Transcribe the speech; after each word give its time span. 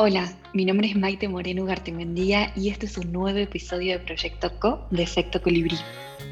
Hola, 0.00 0.32
mi 0.52 0.64
nombre 0.64 0.86
es 0.86 0.94
Maite 0.94 1.26
Moreno 1.26 1.64
Gartemendía 1.64 2.52
y 2.54 2.68
este 2.68 2.86
es 2.86 2.96
un 2.98 3.10
nuevo 3.10 3.36
episodio 3.36 3.94
de 3.94 3.98
Proyecto 3.98 4.52
Co 4.60 4.86
de 4.92 5.02
Efecto 5.02 5.42
Colibrí, 5.42 5.76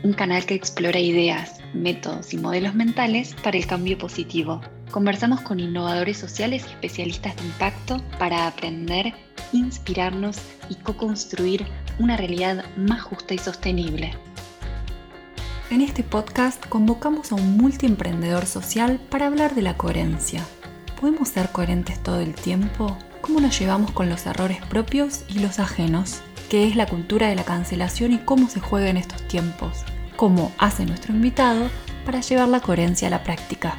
un 0.04 0.12
canal 0.12 0.46
que 0.46 0.54
explora 0.54 1.00
ideas, 1.00 1.58
métodos 1.74 2.32
y 2.32 2.36
modelos 2.36 2.76
mentales 2.76 3.34
para 3.42 3.58
el 3.58 3.66
cambio 3.66 3.98
positivo. 3.98 4.60
Conversamos 4.92 5.40
con 5.40 5.58
innovadores 5.58 6.16
sociales 6.16 6.64
y 6.64 6.74
especialistas 6.74 7.34
de 7.34 7.42
impacto 7.42 8.00
para 8.20 8.46
aprender, 8.46 9.12
inspirarnos 9.52 10.38
y 10.70 10.76
co-construir 10.76 11.66
una 11.98 12.16
realidad 12.16 12.64
más 12.76 13.02
justa 13.02 13.34
y 13.34 13.38
sostenible. 13.38 14.12
En 15.72 15.80
este 15.80 16.04
podcast 16.04 16.64
convocamos 16.68 17.32
a 17.32 17.34
un 17.34 17.56
multiemprendedor 17.56 18.46
social 18.46 19.00
para 19.10 19.26
hablar 19.26 19.56
de 19.56 19.62
la 19.62 19.76
coherencia. 19.76 20.46
¿Podemos 21.00 21.30
ser 21.30 21.48
coherentes 21.48 22.00
todo 22.00 22.20
el 22.20 22.32
tiempo? 22.36 22.96
Cómo 23.26 23.40
nos 23.40 23.58
llevamos 23.58 23.90
con 23.90 24.08
los 24.08 24.24
errores 24.24 24.64
propios 24.66 25.22
y 25.28 25.40
los 25.40 25.58
ajenos, 25.58 26.20
qué 26.48 26.68
es 26.68 26.76
la 26.76 26.86
cultura 26.86 27.26
de 27.26 27.34
la 27.34 27.42
cancelación 27.42 28.12
y 28.12 28.18
cómo 28.18 28.48
se 28.48 28.60
juega 28.60 28.88
en 28.88 28.96
estos 28.96 29.26
tiempos, 29.26 29.84
cómo 30.14 30.52
hace 30.58 30.86
nuestro 30.86 31.12
invitado 31.12 31.68
para 32.04 32.20
llevar 32.20 32.48
la 32.48 32.60
coherencia 32.60 33.08
a 33.08 33.10
la 33.10 33.24
práctica. 33.24 33.74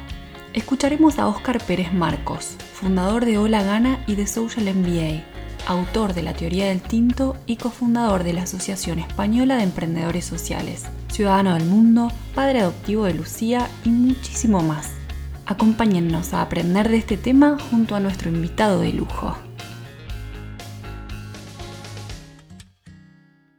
Escucharemos 0.52 1.18
a 1.18 1.26
Óscar 1.28 1.64
Pérez 1.64 1.94
Marcos, 1.94 2.56
fundador 2.74 3.24
de 3.24 3.38
Hola 3.38 3.62
Gana 3.62 4.04
y 4.06 4.16
de 4.16 4.26
Social 4.26 4.66
MBA, 4.74 5.24
autor 5.66 6.12
de 6.12 6.22
la 6.22 6.34
teoría 6.34 6.66
del 6.66 6.82
tinto 6.82 7.34
y 7.46 7.56
cofundador 7.56 8.24
de 8.24 8.34
la 8.34 8.42
Asociación 8.42 8.98
Española 8.98 9.56
de 9.56 9.62
Emprendedores 9.62 10.26
Sociales, 10.26 10.84
ciudadano 11.10 11.54
del 11.54 11.64
mundo, 11.64 12.12
padre 12.34 12.60
adoptivo 12.60 13.04
de 13.04 13.14
Lucía 13.14 13.70
y 13.84 13.88
muchísimo 13.88 14.60
más. 14.62 14.90
Acompáñennos 15.50 16.34
a 16.34 16.42
aprender 16.42 16.90
de 16.90 16.98
este 16.98 17.16
tema 17.16 17.58
junto 17.58 17.94
a 17.94 18.00
nuestro 18.00 18.28
invitado 18.28 18.80
de 18.80 18.92
lujo. 18.92 19.34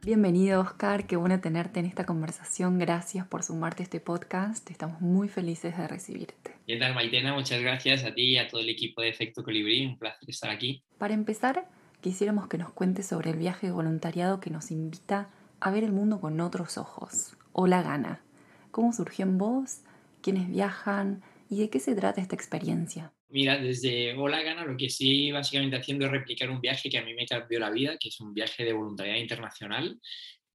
Bienvenido 0.04 0.60
Oscar, 0.60 1.08
qué 1.08 1.16
bueno 1.16 1.40
tenerte 1.40 1.80
en 1.80 1.86
esta 1.86 2.06
conversación. 2.06 2.78
Gracias 2.78 3.26
por 3.26 3.42
sumarte 3.42 3.82
a 3.82 3.84
este 3.84 3.98
podcast. 3.98 4.70
Estamos 4.70 5.00
muy 5.00 5.28
felices 5.28 5.76
de 5.76 5.88
recibirte. 5.88 6.54
¿Qué 6.64 6.76
tal 6.76 6.94
Maitena? 6.94 7.34
Muchas 7.34 7.60
gracias 7.60 8.04
a 8.04 8.14
ti 8.14 8.22
y 8.22 8.38
a 8.38 8.46
todo 8.46 8.60
el 8.60 8.68
equipo 8.68 9.02
de 9.02 9.08
Efecto 9.08 9.42
Colibrí. 9.42 9.84
Un 9.84 9.98
placer 9.98 10.30
estar 10.30 10.50
aquí. 10.50 10.84
Para 10.96 11.14
empezar, 11.14 11.66
quisiéramos 12.00 12.46
que 12.46 12.56
nos 12.56 12.70
cuentes 12.70 13.06
sobre 13.06 13.30
el 13.30 13.36
viaje 13.36 13.66
de 13.66 13.72
voluntariado 13.72 14.38
que 14.38 14.50
nos 14.50 14.70
invita 14.70 15.28
a 15.58 15.72
ver 15.72 15.82
el 15.82 15.90
mundo 15.90 16.20
con 16.20 16.40
otros 16.40 16.78
ojos. 16.78 17.36
O 17.50 17.66
la 17.66 17.82
gana. 17.82 18.20
¿Cómo 18.70 18.92
surgió 18.92 19.24
en 19.24 19.38
vos? 19.38 19.80
¿Quiénes 20.22 20.48
viajan? 20.48 21.24
¿Y 21.50 21.58
de 21.58 21.68
qué 21.68 21.80
se 21.80 21.96
trata 21.96 22.20
esta 22.20 22.36
experiencia? 22.36 23.12
Mira, 23.28 23.58
desde 23.58 24.14
Hola 24.16 24.40
Gana 24.40 24.64
lo 24.64 24.76
que 24.76 24.88
sí 24.88 25.32
básicamente 25.32 25.76
haciendo 25.76 26.06
es 26.06 26.12
replicar 26.12 26.48
un 26.48 26.60
viaje 26.60 26.88
que 26.88 26.98
a 26.98 27.04
mí 27.04 27.12
me 27.12 27.26
cambió 27.26 27.58
la 27.58 27.70
vida, 27.70 27.98
que 27.98 28.08
es 28.08 28.20
un 28.20 28.32
viaje 28.32 28.64
de 28.64 28.72
voluntariado 28.72 29.20
internacional 29.20 30.00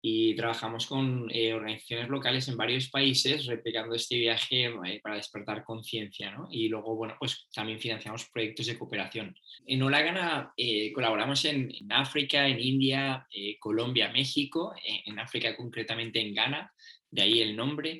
y 0.01 0.35
trabajamos 0.35 0.85
con 0.85 1.29
eh, 1.33 1.53
organizaciones 1.53 2.07
locales 2.07 2.47
en 2.47 2.55
varios 2.55 2.89
países 2.89 3.45
replicando 3.45 3.93
este 3.95 4.17
viaje 4.19 4.65
eh, 4.65 4.99
para 5.03 5.15
despertar 5.15 5.65
conciencia 5.65 6.31
¿no? 6.31 6.47
y 6.51 6.69
luego 6.69 6.95
bueno 6.95 7.15
pues 7.17 7.47
también 7.51 7.79
financiamos 7.79 8.29
proyectos 8.29 8.67
de 8.67 8.77
cooperación 8.77 9.35
en 9.65 9.81
Olagana 9.81 10.53
eh, 10.55 10.93
colaboramos 10.93 11.43
en, 11.45 11.71
en, 11.73 11.91
África 11.91 12.47
en 12.47 12.59
India 12.59 13.27
Colombia 13.59 14.11
México 14.11 14.75
en 15.05 15.17
África 15.17 15.57
concretamente 15.57 16.21
en 16.21 16.35
Ghana 16.35 16.71
de 17.09 17.21
ahí 17.23 17.41
el 17.41 17.55
nombre 17.55 17.99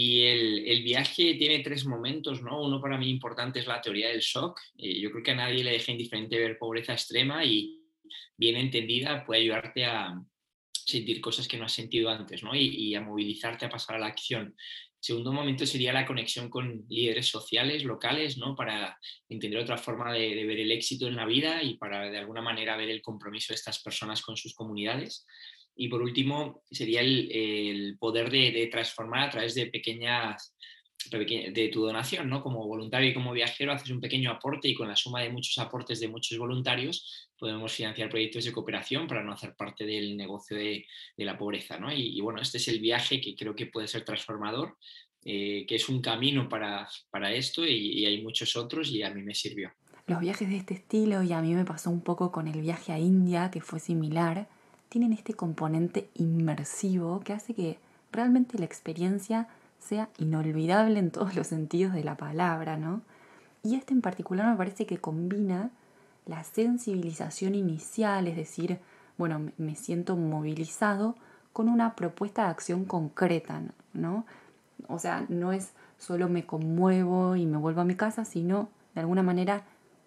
y 0.00 0.22
el, 0.22 0.84
viaje 0.84 1.34
tiene 1.34 1.58
tres 1.58 1.84
momentos, 1.84 2.40
¿no? 2.40 2.62
Uno 2.62 2.80
para 2.80 2.96
mí 2.96 3.10
importante 3.10 3.58
es 3.58 3.66
la 3.66 3.80
teoría 3.80 4.10
del 4.10 4.20
shock. 4.20 4.60
Eh, 4.76 5.00
yo 5.00 5.10
creo 5.10 5.24
que 5.24 5.32
a 5.32 5.34
nadie 5.34 5.64
le 5.64 5.72
deja 5.72 5.90
indiferente 5.90 6.38
ver 6.38 6.56
pobreza 6.56 6.92
extrema 6.92 7.44
y 7.44 7.80
bien 8.36 8.54
entendida 8.54 9.26
puede 9.26 9.40
ayudarte 9.40 9.86
a 9.86 10.14
sentir 10.72 11.20
cosas 11.20 11.48
que 11.48 11.56
no 11.56 11.64
has 11.64 11.72
sentido 11.72 12.10
antes, 12.10 12.44
¿no? 12.44 12.54
Y, 12.54 12.94
a 12.94 13.00
movilizarte 13.00 13.66
a 13.66 13.70
pasar 13.70 13.96
a 13.96 13.98
la 13.98 14.06
acción. 14.06 14.54
Segundo 15.00 15.32
momento 15.32 15.66
sería 15.66 15.92
la 15.92 16.06
conexión 16.06 16.48
con 16.48 16.84
líderes 16.88 17.26
sociales, 17.26 17.82
locales, 17.82 18.38
¿no? 18.38 18.54
Para 18.54 18.96
entender 19.28 19.58
otra 19.58 19.78
forma 19.78 20.12
de, 20.12 20.32
de 20.36 20.46
ver 20.46 20.60
el 20.60 20.70
éxito 20.70 21.08
en 21.08 21.16
la 21.16 21.26
vida 21.26 21.60
y 21.64 21.76
para 21.76 22.08
de 22.08 22.18
alguna 22.18 22.40
manera 22.40 22.76
ver 22.76 22.90
el 22.90 23.02
compromiso 23.02 23.52
de 23.52 23.56
estas 23.56 23.82
personas 23.82 24.22
con 24.22 24.36
sus 24.36 24.54
comunidades. 24.54 25.26
Y 25.80 25.86
por 25.86 26.02
último, 26.02 26.64
sería 26.68 27.00
el, 27.02 27.96
poder 28.00 28.30
de, 28.30 28.68
transformar 28.70 29.28
a 29.28 29.30
través 29.30 29.54
de 29.54 29.66
pequeñas, 29.66 30.52
de 31.08 31.70
tu 31.72 31.86
donación, 31.86 32.28
¿no? 32.28 32.42
Como 32.42 32.66
voluntario 32.66 33.10
y 33.10 33.14
como 33.14 33.32
viajero 33.32 33.72
haces 33.72 33.90
un 33.90 34.00
pequeño 34.00 34.32
aporte 34.32 34.68
y 34.68 34.74
con 34.74 34.88
la 34.88 34.96
suma 34.96 35.22
de 35.22 35.30
muchos 35.30 35.56
aportes 35.58 36.00
de 36.00 36.08
muchos 36.08 36.36
voluntarios 36.36 37.28
podemos 37.38 37.72
financiar 37.72 38.08
proyectos 38.08 38.44
de 38.44 38.50
cooperación 38.50 39.06
para 39.06 39.22
no 39.22 39.32
hacer 39.32 39.54
parte 39.54 39.86
del 39.86 40.16
negocio 40.16 40.56
de, 40.56 40.84
la 41.16 41.38
pobreza, 41.38 41.78
¿no? 41.78 41.92
Y, 41.92 42.20
bueno, 42.20 42.40
este 42.40 42.58
es 42.58 42.66
el 42.66 42.80
viaje 42.80 43.20
que 43.20 43.36
creo 43.36 43.54
que 43.54 43.66
puede 43.66 43.86
ser 43.86 44.04
transformador, 44.04 44.76
eh, 45.24 45.64
que 45.68 45.76
es 45.76 45.88
un 45.88 46.02
camino 46.02 46.48
para, 46.48 46.88
para 47.10 47.32
esto 47.32 47.64
y, 47.64 48.00
y 48.00 48.04
hay 48.04 48.20
muchos 48.20 48.56
otros 48.56 48.90
y 48.90 49.04
a 49.04 49.10
mí 49.10 49.22
me 49.22 49.34
sirvió. 49.36 49.70
Los 50.08 50.18
viajes 50.18 50.48
de 50.48 50.56
este 50.56 50.74
estilo 50.74 51.22
y 51.22 51.32
a 51.32 51.40
mí 51.40 51.54
me 51.54 51.64
pasó 51.64 51.90
un 51.90 52.02
poco 52.02 52.32
con 52.32 52.48
el 52.48 52.62
viaje 52.62 52.92
a 52.92 52.98
India, 52.98 53.52
que 53.52 53.60
fue 53.60 53.78
similar 53.78 54.48
tienen 54.88 55.12
este 55.12 55.34
componente 55.34 56.08
inmersivo 56.14 57.20
que 57.20 57.32
hace 57.32 57.54
que 57.54 57.78
realmente 58.12 58.58
la 58.58 58.64
experiencia 58.64 59.48
sea 59.78 60.08
inolvidable 60.18 60.98
en 60.98 61.10
todos 61.10 61.34
los 61.36 61.46
sentidos 61.46 61.92
de 61.92 62.04
la 62.04 62.16
palabra, 62.16 62.76
¿no? 62.76 63.02
Y 63.62 63.74
este 63.74 63.92
en 63.92 64.00
particular 64.00 64.50
me 64.50 64.56
parece 64.56 64.86
que 64.86 64.98
combina 64.98 65.70
la 66.26 66.44
sensibilización 66.44 67.54
inicial, 67.54 68.26
es 68.26 68.36
decir, 68.36 68.78
bueno, 69.16 69.50
me 69.56 69.74
siento 69.76 70.16
movilizado 70.16 71.16
con 71.52 71.68
una 71.68 71.96
propuesta 71.96 72.44
de 72.44 72.50
acción 72.50 72.84
concreta, 72.84 73.62
¿no? 73.92 74.24
O 74.88 74.98
sea, 74.98 75.26
no 75.28 75.52
es 75.52 75.72
solo 75.98 76.28
me 76.28 76.46
conmuevo 76.46 77.34
y 77.36 77.46
me 77.46 77.56
vuelvo 77.56 77.80
a 77.80 77.84
mi 77.84 77.96
casa, 77.96 78.24
sino 78.24 78.68
de 78.94 79.00
alguna 79.00 79.22
manera 79.22 79.64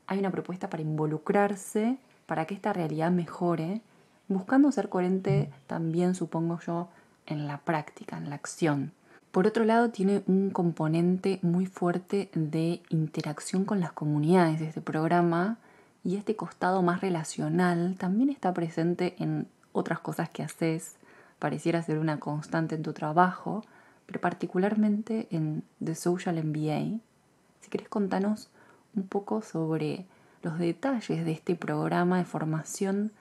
hay 0.07 0.19
una 0.19 0.31
propuesta 0.31 0.69
para 0.69 0.83
involucrarse, 0.83 1.97
para 2.25 2.45
que 2.45 2.53
esta 2.53 2.71
realidad 2.71 3.11
mejore 3.11 3.81
buscando 4.31 4.71
ser 4.71 4.89
coherente 4.89 5.51
también, 5.67 6.15
supongo 6.15 6.59
yo, 6.65 6.89
en 7.25 7.47
la 7.47 7.57
práctica, 7.59 8.17
en 8.17 8.29
la 8.29 8.35
acción. 8.35 8.91
Por 9.31 9.47
otro 9.47 9.63
lado, 9.63 9.89
tiene 9.89 10.23
un 10.27 10.49
componente 10.49 11.39
muy 11.41 11.65
fuerte 11.65 12.29
de 12.33 12.81
interacción 12.89 13.63
con 13.63 13.79
las 13.79 13.93
comunidades 13.93 14.59
de 14.59 14.67
este 14.67 14.81
programa 14.81 15.57
y 16.03 16.17
este 16.17 16.35
costado 16.35 16.81
más 16.81 17.01
relacional 17.01 17.95
también 17.97 18.29
está 18.29 18.53
presente 18.53 19.15
en 19.19 19.47
otras 19.71 19.99
cosas 19.99 20.29
que 20.29 20.43
haces, 20.43 20.97
pareciera 21.39 21.81
ser 21.81 21.99
una 21.99 22.19
constante 22.19 22.75
en 22.75 22.83
tu 22.83 22.93
trabajo, 22.93 23.63
pero 24.05 24.19
particularmente 24.19 25.27
en 25.31 25.63
The 25.83 25.95
Social 25.95 26.43
MBA. 26.43 26.99
Si 27.61 27.69
querés 27.69 27.87
contanos 27.87 28.49
un 28.95 29.07
poco 29.07 29.41
sobre 29.41 30.05
los 30.43 30.59
detalles 30.59 31.23
de 31.23 31.31
este 31.31 31.55
programa 31.55 32.17
de 32.17 32.25
formación 32.25 33.11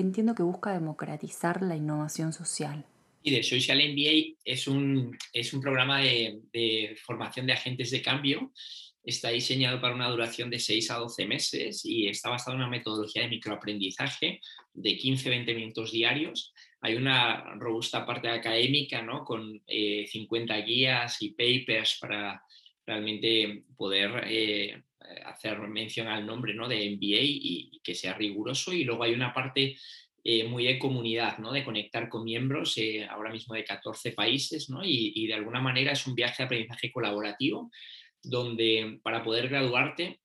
entiendo 0.00 0.34
que 0.34 0.42
busca 0.42 0.72
democratizar 0.72 1.62
la 1.62 1.76
innovación 1.76 2.32
social. 2.32 2.84
Y 3.22 3.32
The 3.32 3.42
Social 3.42 3.78
MBA 3.78 4.36
es 4.44 4.68
un, 4.68 5.16
es 5.32 5.52
un 5.52 5.60
programa 5.60 6.00
de, 6.00 6.40
de, 6.52 6.96
formación 7.04 7.46
de 7.46 7.52
agentes 7.52 7.90
de 7.90 8.00
cambio. 8.02 8.52
Está 9.02 9.30
diseñado 9.30 9.80
para 9.80 9.94
una 9.94 10.08
duración 10.08 10.50
de 10.50 10.58
6 10.58 10.90
a 10.90 10.98
12 10.98 11.26
meses 11.26 11.84
y 11.84 12.08
está 12.08 12.30
basado 12.30 12.52
en 12.52 12.62
una 12.62 12.70
metodología 12.70 13.22
de 13.22 13.28
microaprendizaje 13.28 14.40
de 14.72 14.90
15-20 14.98 15.54
minutos 15.54 15.92
diarios. 15.92 16.52
Hay 16.80 16.94
una 16.94 17.54
robusta 17.56 18.06
parte 18.06 18.28
académica 18.28 19.02
¿no? 19.02 19.24
con 19.24 19.62
50 19.66 20.58
eh, 20.58 20.62
guías 20.62 21.20
y 21.22 21.30
papers 21.30 21.98
para 22.00 22.42
realmente 22.86 23.64
poder 23.76 24.24
eh, 24.26 24.82
hacer 25.24 25.58
mención 25.60 26.08
al 26.08 26.26
nombre 26.26 26.54
¿no? 26.54 26.68
de 26.68 26.90
MBA 26.90 27.22
y, 27.22 27.80
que 27.82 27.94
sea 27.94 28.14
riguroso. 28.14 28.72
Y 28.72 28.84
luego 28.84 29.04
hay 29.04 29.12
una 29.12 29.32
parte 29.32 29.76
eh, 30.24 30.44
muy 30.44 30.64
de 30.64 30.78
comunidad, 30.78 31.38
¿no? 31.38 31.52
de 31.52 31.64
conectar 31.64 32.08
con 32.08 32.24
miembros 32.24 32.76
eh, 32.78 33.06
ahora 33.08 33.30
mismo 33.30 33.54
de 33.54 33.64
14 33.64 34.12
países 34.12 34.68
¿no? 34.68 34.80
y, 34.84 35.26
de 35.26 35.34
alguna 35.34 35.60
manera 35.60 35.92
es 35.92 36.06
un 36.06 36.14
viaje 36.14 36.42
de 36.42 36.44
aprendizaje 36.44 36.92
colaborativo 36.92 37.70
donde 38.22 38.98
para 39.02 39.22
poder 39.22 39.48
graduarte 39.48 40.20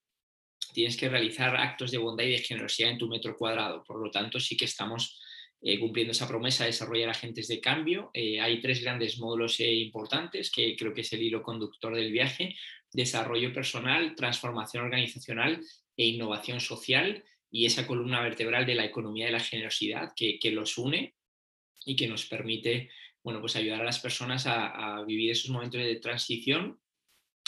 tienes 0.74 0.98
que 0.98 1.10
realizar 1.10 1.56
actos 1.56 1.92
de 1.92 2.00
bondad 2.00 2.25
y 2.25 2.31
de 2.31 2.40
generosidad 2.40 2.92
en 2.92 2.98
tu 2.98 3.07
metro 3.07 3.38
cuadrado. 3.38 3.84
Por 3.84 4.04
lo 4.04 4.10
tanto, 4.10 4.40
sí 4.40 4.57
que 4.57 4.66
estamos 4.66 5.22
eh, 5.63 5.80
cumpliendo 5.80 6.12
esa 6.12 6.27
promesa 6.27 6.65
de 6.65 6.71
desarrollar 6.71 7.10
agentes 7.10 7.48
de 7.48 7.62
cambio. 7.62 8.12
hay 8.13 8.62
tres 8.62 8.81
grandes 8.81 9.18
módulos 9.18 9.60
importantes 9.60 10.51
que 10.51 10.75
creo 10.75 10.94
que 10.94 11.01
es 11.01 11.13
el 11.13 11.24
hilo 11.24 11.42
conductor 11.42 11.95
del 11.95 12.12
viaje 12.12 12.56
desarrollo 12.94 13.51
personal, 13.51 14.15
transformación 14.15 14.86
organizacional 14.86 15.62
e 15.98 16.06
innovación 16.06 16.60
social 16.60 17.24
y 17.51 17.65
esa 17.65 17.86
columna 17.86 18.21
vertebral 18.21 18.65
de 18.65 18.75
la 18.75 18.86
economía 18.86 19.25
de 19.25 19.31
la 19.31 19.39
generosidad 19.39 20.13
que, 20.15 20.39
los 20.51 20.77
une 20.77 21.15
y 21.86 21.95
que 21.95 22.07
nos 22.07 22.25
permite 22.25 22.89
bueno, 23.24 23.39
pues 23.39 23.56
ayudar 23.56 23.81
a 23.81 23.86
las 23.86 24.00
personas 24.00 24.45
a, 24.48 25.04
vivir 25.06 25.31
esos 25.31 25.50
momentos 25.50 25.81
de 25.81 25.95
transición 25.95 26.80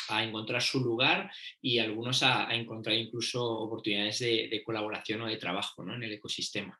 a 0.09 0.23
encontrar 0.23 0.61
su 0.61 0.79
lugar 0.81 1.31
y 1.61 1.79
algunos 1.79 2.21
a, 2.23 2.53
encontrar 2.53 2.95
incluso 2.95 3.43
oportunidades 3.43 4.19
de, 4.19 4.61
colaboración 4.63 5.21
o 5.21 5.27
de 5.27 5.37
trabajo 5.37 5.83
¿no? 5.83 5.95
en 5.95 6.03
el 6.03 6.13
ecosistema. 6.13 6.79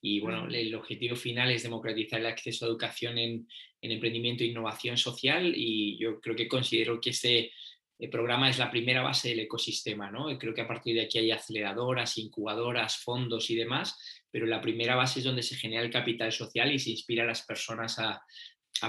Y 0.00 0.20
bueno, 0.20 0.46
el 0.48 0.74
objetivo 0.74 1.16
final 1.16 1.50
es 1.50 1.62
democratizar 1.62 2.20
el 2.20 2.26
acceso 2.26 2.64
a 2.64 2.68
educación 2.68 3.18
en, 3.18 3.48
en 3.80 3.92
emprendimiento 3.92 4.44
e 4.44 4.48
innovación 4.48 4.96
social 4.96 5.52
y 5.56 5.98
yo 5.98 6.20
creo 6.20 6.36
que 6.36 6.48
considero 6.48 7.00
que 7.00 7.10
este 7.10 7.52
el 7.98 8.10
programa 8.10 8.48
es 8.48 8.58
la 8.58 8.70
primera 8.70 9.02
base 9.02 9.30
del 9.30 9.40
ecosistema, 9.40 10.10
¿no? 10.10 10.26
creo 10.38 10.54
que 10.54 10.60
a 10.60 10.68
partir 10.68 10.94
de 10.94 11.02
aquí 11.02 11.18
hay 11.18 11.32
aceleradoras, 11.32 12.16
incubadoras, 12.16 12.98
fondos 12.98 13.50
y 13.50 13.56
demás, 13.56 13.98
pero 14.30 14.46
la 14.46 14.60
primera 14.60 14.94
base 14.94 15.18
es 15.18 15.24
donde 15.24 15.42
se 15.42 15.56
genera 15.56 15.82
el 15.82 15.90
capital 15.90 16.30
social 16.30 16.72
y 16.72 16.78
se 16.78 16.90
inspira 16.90 17.24
a 17.24 17.26
las 17.26 17.42
personas 17.42 17.98
a, 17.98 18.22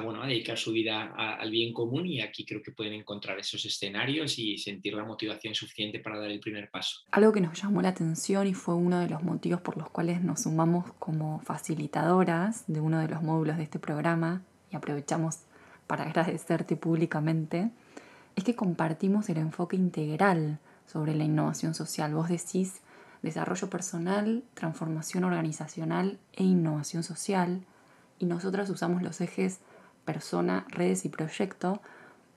bueno, 0.03 0.21
a 0.21 0.27
dedicar 0.27 0.57
su 0.57 0.71
vida 0.71 1.13
al 1.15 1.49
bien 1.49 1.73
común 1.73 2.05
y 2.05 2.21
aquí 2.21 2.45
creo 2.45 2.61
que 2.61 2.71
pueden 2.71 2.93
encontrar 2.93 3.39
esos 3.39 3.65
escenarios 3.65 4.37
y 4.37 4.57
sentir 4.57 4.93
la 4.93 5.03
motivación 5.03 5.55
suficiente 5.55 5.99
para 5.99 6.19
dar 6.19 6.29
el 6.29 6.39
primer 6.39 6.69
paso. 6.69 6.99
Algo 7.11 7.31
que 7.31 7.41
nos 7.41 7.59
llamó 7.61 7.81
la 7.81 7.89
atención 7.89 8.47
y 8.47 8.53
fue 8.53 8.75
uno 8.75 8.99
de 8.99 9.09
los 9.09 9.23
motivos 9.23 9.61
por 9.61 9.77
los 9.77 9.89
cuales 9.89 10.21
nos 10.21 10.43
sumamos 10.43 10.93
como 10.99 11.39
facilitadoras 11.39 12.65
de 12.67 12.81
uno 12.81 12.99
de 12.99 13.07
los 13.07 13.23
módulos 13.23 13.57
de 13.57 13.63
este 13.63 13.79
programa 13.79 14.43
y 14.71 14.75
aprovechamos 14.75 15.39
para 15.87 16.03
agradecerte 16.03 16.75
públicamente 16.75 17.71
es 18.35 18.43
que 18.43 18.55
compartimos 18.55 19.27
el 19.29 19.37
enfoque 19.37 19.75
integral 19.75 20.59
sobre 20.85 21.15
la 21.15 21.23
innovación 21.23 21.73
social. 21.73 22.13
Vos 22.13 22.29
decís 22.29 22.81
desarrollo 23.21 23.69
personal, 23.69 24.43
transformación 24.53 25.23
organizacional 25.23 26.19
e 26.33 26.43
innovación 26.43 27.03
social, 27.03 27.65
y 28.19 28.25
nosotras 28.25 28.69
usamos 28.69 29.01
los 29.01 29.21
ejes 29.21 29.59
persona, 30.05 30.65
redes 30.69 31.05
y 31.05 31.09
proyecto. 31.09 31.81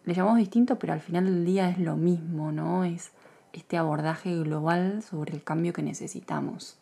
Le 0.04 0.14
llamamos 0.14 0.38
distinto, 0.38 0.78
pero 0.78 0.92
al 0.92 1.00
final 1.00 1.24
del 1.24 1.44
día 1.44 1.68
es 1.70 1.78
lo 1.78 1.96
mismo, 1.96 2.52
¿no? 2.52 2.84
Es 2.84 3.12
este 3.52 3.76
abordaje 3.76 4.34
global 4.36 5.02
sobre 5.02 5.34
el 5.34 5.42
cambio 5.42 5.72
que 5.72 5.82
necesitamos. 5.82 6.78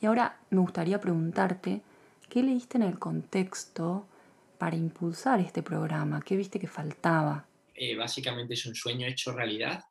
Y 0.00 0.06
ahora 0.06 0.36
me 0.50 0.60
gustaría 0.60 1.00
preguntarte, 1.00 1.80
¿qué 2.28 2.42
leíste 2.42 2.76
en 2.76 2.82
el 2.82 2.98
contexto 2.98 4.06
para 4.58 4.76
impulsar 4.76 5.40
este 5.40 5.62
programa? 5.62 6.22
¿Qué 6.22 6.36
viste 6.36 6.58
que 6.58 6.66
faltaba? 6.66 7.46
Eh, 7.74 7.96
básicamente 7.96 8.54
es 8.54 8.66
un 8.66 8.74
sueño 8.74 9.06
hecho 9.06 9.32
realidad. 9.32 9.84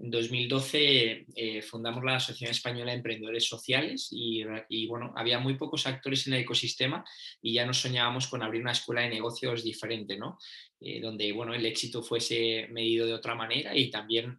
En 0.00 0.12
2012 0.12 1.26
eh, 1.34 1.62
fundamos 1.62 2.04
la 2.04 2.16
Asociación 2.16 2.52
Española 2.52 2.92
de 2.92 2.98
Emprendedores 2.98 3.48
Sociales 3.48 4.08
y, 4.12 4.44
bueno, 4.86 5.12
había 5.16 5.40
muy 5.40 5.54
pocos 5.54 5.86
actores 5.88 6.26
en 6.26 6.34
el 6.34 6.42
ecosistema 6.42 7.04
y 7.42 7.54
ya 7.54 7.66
nos 7.66 7.80
soñábamos 7.80 8.28
con 8.28 8.42
abrir 8.42 8.62
una 8.62 8.72
escuela 8.72 9.02
de 9.02 9.08
negocios 9.08 9.64
diferente, 9.64 10.16
¿no? 10.16 10.38
Eh, 10.80 11.00
donde 11.00 11.32
bueno, 11.32 11.52
el 11.52 11.66
éxito 11.66 12.02
fuese 12.02 12.68
medido 12.70 13.06
de 13.06 13.14
otra 13.14 13.34
manera 13.34 13.76
y 13.76 13.90
también 13.90 14.38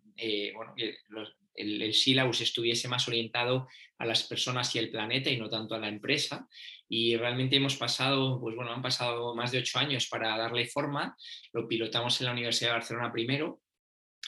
bueno, 0.56 0.74
el, 0.78 0.96
el 1.56 1.82
estuviese 1.82 2.88
más 2.88 3.08
orientado 3.10 3.68
a 3.98 4.06
las 4.06 4.24
personas 4.24 4.74
y 4.76 4.80
el 4.80 4.90
planeta 4.90 5.30
y 5.30 5.38
no 5.38 5.50
tanto 5.50 5.76
a 5.76 5.80
la 5.80 5.90
empresa. 5.90 6.48
Y 6.88 7.18
realmente 7.18 7.58
hemos 7.58 7.76
pasado, 7.76 8.40
pues 8.40 8.56
bueno, 8.56 8.72
han 8.72 8.82
pasado 8.82 9.36
más 9.36 9.52
de 9.52 9.60
ocho 9.60 9.78
años 9.78 10.08
para 10.08 10.38
darle 10.38 10.68
forma. 10.68 11.18
Lo 11.52 11.68
pilotamos 11.68 12.20
en 12.22 12.28
la 12.28 12.32
Universidad 12.32 12.70
de 12.70 12.76
Barcelona 12.76 13.12
primero 13.12 13.60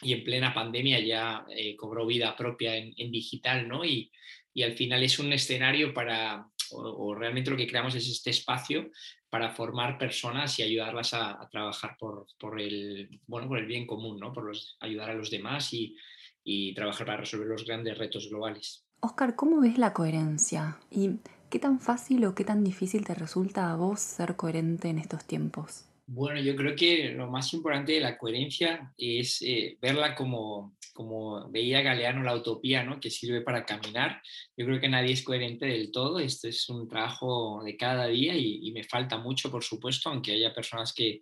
y 0.02 0.14
en 0.14 0.24
plena 0.24 0.54
pandemia 0.54 1.00
ya 1.00 1.46
eh, 1.50 1.76
cobró 1.76 2.06
vida 2.06 2.36
propia 2.36 2.76
en, 2.76 3.12
digital, 3.12 3.68
¿no? 3.68 3.86
Y, 3.86 4.12
y, 4.54 4.64
al 4.64 4.74
final 4.74 5.04
es 5.04 5.20
un 5.20 5.32
escenario 5.32 5.94
para, 5.94 6.48
o, 6.72 7.14
realmente 7.16 7.52
lo 7.52 7.58
que 7.58 7.68
creamos 7.68 7.96
es 7.96 8.08
este 8.08 8.32
espacio 8.32 8.90
para 9.30 9.52
formar 9.52 9.98
personas 9.98 10.58
y 10.60 10.64
ayudarlas 10.64 11.14
a, 11.14 11.48
trabajar 11.52 11.96
por, 12.00 12.28
por, 12.40 12.60
el, 12.60 13.10
bueno, 13.28 13.48
por 13.48 13.60
el 13.60 13.66
bien 13.66 13.86
común, 13.86 14.20
¿no? 14.20 14.34
Por 14.34 14.46
los, 14.46 14.78
ayudar 14.80 15.12
a 15.12 15.16
los 15.16 15.30
demás 15.30 15.72
y, 15.74 15.96
y 16.44 16.74
trabajar 16.74 17.06
para 17.06 17.20
resolver 17.20 17.48
los 17.48 17.66
grandes 17.66 17.98
retos 17.98 18.30
globales. 18.30 18.86
Oscar, 19.00 19.36
¿cómo 19.36 19.62
ves 19.62 19.78
la 19.78 19.94
coherencia? 19.94 20.80
¿Y 20.90 21.20
qué 21.50 21.60
tan 21.60 21.80
fácil 21.80 22.26
o 22.26 22.36
qué 22.36 22.44
tan 22.44 22.64
difícil 22.64 23.06
te 23.06 23.16
resulta 23.16 23.72
a 23.72 23.76
vos 23.76 24.00
ser 24.00 24.36
coherente 24.36 24.90
en 24.90 25.00
estos 25.00 25.26
tiempos? 25.26 25.86
Bueno, 26.14 26.42
yo 26.42 26.58
creo 26.58 26.76
que 26.76 27.14
lo 27.14 27.28
más 27.32 27.54
importante 27.54 27.94
de 27.94 28.02
la 28.02 28.18
coherencia 28.18 28.94
es 28.98 29.42
eh, 29.44 29.78
verla 29.82 30.14
como, 30.14 30.76
como 30.94 31.50
veía 31.50 31.82
Galeano 31.82 32.22
la 32.22 32.36
utopía, 32.36 32.84
¿no? 32.84 33.00
que 33.00 33.10
sirve 33.10 33.40
para 33.40 33.66
caminar. 33.66 34.22
Yo 34.58 34.66
creo 34.66 34.82
que 34.82 34.90
nadie 34.90 35.14
es 35.14 35.24
coherente 35.24 35.68
del 35.68 35.90
todo. 35.90 36.20
Esto 36.20 36.50
es 36.50 36.68
un 36.68 36.90
trabajo 36.90 37.64
de 37.64 37.78
cada 37.78 38.08
día 38.08 38.36
y, 38.36 38.60
y 38.62 38.74
me 38.74 38.84
falta 38.84 39.20
mucho, 39.20 39.50
por 39.50 39.64
supuesto, 39.64 40.10
aunque 40.10 40.34
haya 40.34 40.54
personas 40.54 40.92
que, 40.92 41.22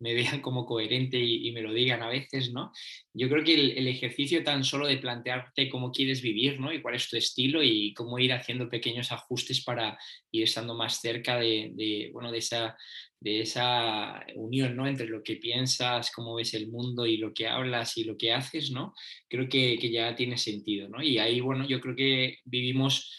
me 0.00 0.14
vean 0.14 0.40
como 0.40 0.66
coherente 0.66 1.18
y, 1.18 1.50
me 1.52 1.62
lo 1.62 1.72
digan 1.72 2.02
a 2.02 2.08
veces, 2.08 2.52
¿no? 2.52 2.72
Yo 3.12 3.28
creo 3.28 3.44
que 3.44 3.54
el, 3.54 3.86
ejercicio 3.86 4.42
tan 4.42 4.64
solo 4.64 4.86
de 4.86 4.98
plantearte 4.98 5.68
cómo 5.68 5.92
quieres 5.92 6.20
vivir, 6.20 6.58
¿no? 6.60 6.72
Y 6.72 6.82
cuál 6.82 6.96
es 6.96 7.08
tu 7.08 7.16
estilo 7.16 7.62
y 7.62 7.94
cómo 7.94 8.18
ir 8.18 8.32
haciendo 8.32 8.68
pequeños 8.68 9.12
ajustes 9.12 9.62
para 9.62 9.98
ir 10.30 10.44
estando 10.44 10.74
más 10.74 11.00
cerca 11.00 11.38
de, 11.38 12.10
bueno, 12.12 12.32
de 12.32 12.38
esa, 12.38 12.76
de 13.20 13.40
esa 13.40 14.24
unión, 14.34 14.76
¿no? 14.76 14.86
Entre 14.86 15.06
lo 15.06 15.22
que 15.22 15.36
piensas, 15.36 16.10
cómo 16.10 16.34
ves 16.34 16.54
el 16.54 16.68
mundo 16.68 17.06
y 17.06 17.16
lo 17.16 17.32
que 17.32 17.46
hablas 17.46 17.96
y 17.96 18.04
lo 18.04 18.16
que 18.16 18.32
haces, 18.32 18.70
¿no? 18.72 18.94
Creo 19.28 19.48
que, 19.48 19.78
que 19.78 19.90
ya 19.90 20.14
tiene 20.16 20.38
sentido, 20.38 20.88
¿no? 20.88 21.02
Y 21.02 21.18
ahí, 21.18 21.40
bueno, 21.40 21.66
yo 21.66 21.80
creo 21.80 21.94
que 21.94 22.38
vivimos 22.44 23.10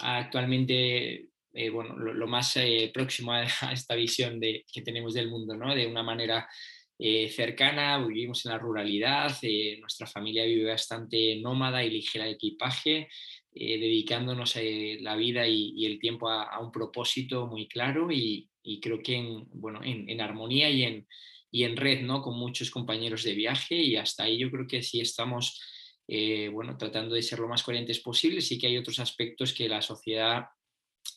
actualmente 0.00 1.29
eh, 1.52 1.68
bueno, 1.68 1.96
lo, 1.96 2.26
más 2.28 2.56
eh, 2.56 2.90
próximo 2.94 3.32
a, 3.34 3.44
esta 3.72 3.94
visión 3.94 4.38
de, 4.40 4.64
que 4.72 4.82
tenemos 4.82 5.14
del 5.14 5.28
mundo, 5.28 5.56
¿no? 5.56 5.74
de 5.74 5.86
una 5.86 6.02
manera 6.02 6.48
eh, 6.98 7.28
cercana, 7.28 7.98
vivimos 8.06 8.44
en 8.44 8.52
la 8.52 8.58
ruralidad, 8.58 9.34
nuestra 9.80 10.06
familia 10.06 10.44
vive 10.44 10.70
bastante 10.70 11.36
nómada 11.40 11.82
y 11.82 11.90
ligera 11.90 12.26
de 12.26 12.32
equipaje, 12.32 13.08
dedicándonos 13.52 14.54
la 15.00 15.16
vida 15.16 15.46
y, 15.48 15.86
el 15.86 15.98
tiempo 15.98 16.28
a, 16.28 16.60
un 16.60 16.70
propósito 16.70 17.46
muy 17.46 17.66
claro 17.66 18.12
y, 18.12 18.50
creo 18.82 19.02
que 19.02 19.16
en, 19.16 19.46
bueno, 19.48 19.80
en, 19.82 20.20
armonía 20.20 20.68
y 20.68 20.82
en, 20.82 21.08
y 21.50 21.64
en 21.64 21.78
red 21.78 22.02
¿no? 22.02 22.20
con 22.20 22.38
muchos 22.38 22.70
compañeros 22.70 23.24
de 23.24 23.34
viaje 23.34 23.76
y 23.76 23.96
hasta 23.96 24.24
ahí 24.24 24.38
yo 24.38 24.50
creo 24.50 24.66
que 24.68 24.82
sí 24.82 25.00
estamos 25.00 25.58
bueno, 26.52 26.76
tratando 26.76 27.14
de 27.14 27.22
ser 27.22 27.38
lo 27.38 27.48
más 27.48 27.62
coherentes 27.62 28.00
posible. 28.00 28.42
Sí 28.42 28.58
que 28.58 28.66
hay 28.66 28.76
otros 28.76 28.98
aspectos 28.98 29.54
que 29.54 29.70
la 29.70 29.80
sociedad 29.80 30.44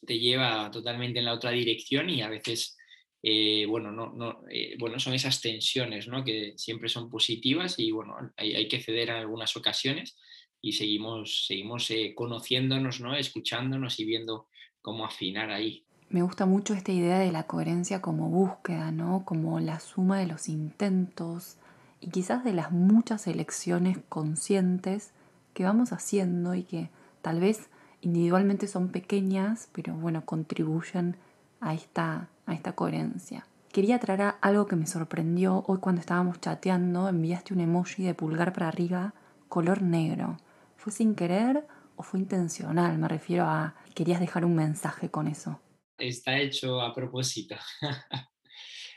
te 0.05 0.19
lleva 0.19 0.69
totalmente 0.71 1.19
en 1.19 1.25
la 1.25 1.33
otra 1.33 1.51
dirección 1.51 2.09
y 2.09 2.21
a 2.21 2.29
veces, 2.29 2.77
eh, 3.21 3.65
bueno, 3.67 3.91
no, 3.91 4.13
no, 4.13 4.41
eh, 4.49 4.75
bueno, 4.79 4.99
son 4.99 5.13
esas 5.13 5.41
tensiones 5.41 6.07
¿no? 6.07 6.23
que 6.23 6.53
siempre 6.57 6.89
son 6.89 7.09
positivas 7.09 7.79
y 7.79 7.91
bueno, 7.91 8.15
hay, 8.37 8.55
hay, 8.55 8.67
que 8.67 8.81
ceder 8.81 9.09
en 9.09 9.15
algunas 9.15 9.55
ocasiones 9.55 10.17
y 10.61 10.73
seguimos, 10.73 11.45
seguimos 11.47 11.89
eh, 11.91 12.13
conociéndonos, 12.15 13.01
¿no? 13.01 13.15
escuchándonos 13.15 13.99
y 13.99 14.05
viendo 14.05 14.47
cómo 14.81 15.05
afinar 15.05 15.51
ahí. 15.51 15.85
Me 16.09 16.21
gusta 16.21 16.45
mucho 16.45 16.73
esta 16.73 16.91
idea 16.91 17.19
de 17.19 17.31
la 17.31 17.47
coherencia 17.47 18.01
como 18.01 18.29
búsqueda, 18.29 18.91
¿no? 18.91 19.25
como 19.25 19.59
la 19.59 19.79
suma 19.79 20.19
de 20.19 20.27
los 20.27 20.47
intentos 20.47 21.57
y 21.99 22.09
quizás 22.09 22.43
de 22.43 22.53
las 22.53 22.71
muchas 22.71 23.27
elecciones 23.27 23.97
conscientes 24.09 25.11
que 25.53 25.63
vamos 25.63 25.91
haciendo 25.91 26.55
y 26.55 26.63
que 26.63 26.89
tal 27.21 27.39
vez 27.39 27.69
individualmente 28.03 28.67
son 28.67 28.89
pequeñas, 28.89 29.69
pero 29.71 29.93
bueno, 29.93 30.25
contribuyen 30.25 31.17
a 31.59 31.73
esta, 31.73 32.29
a 32.45 32.53
esta 32.53 32.73
coherencia. 32.73 33.47
Quería 33.71 33.99
traer 33.99 34.35
algo 34.41 34.67
que 34.67 34.75
me 34.75 34.85
sorprendió 34.85 35.63
hoy 35.67 35.79
cuando 35.79 36.01
estábamos 36.01 36.39
chateando, 36.39 37.09
enviaste 37.09 37.53
un 37.53 37.61
emoji 37.61 38.03
de 38.03 38.13
pulgar 38.13 38.53
para 38.53 38.67
arriba 38.67 39.13
color 39.49 39.81
negro. 39.81 40.37
¿Fue 40.77 40.91
sin 40.91 41.15
querer 41.15 41.65
o 41.95 42.03
fue 42.03 42.19
intencional? 42.19 42.97
Me 42.97 43.07
refiero 43.07 43.45
a, 43.45 43.75
querías 43.95 44.19
dejar 44.19 44.45
un 44.45 44.55
mensaje 44.55 45.09
con 45.09 45.27
eso. 45.27 45.59
Está 45.97 46.39
hecho 46.39 46.81
a 46.81 46.93
propósito. 46.93 47.55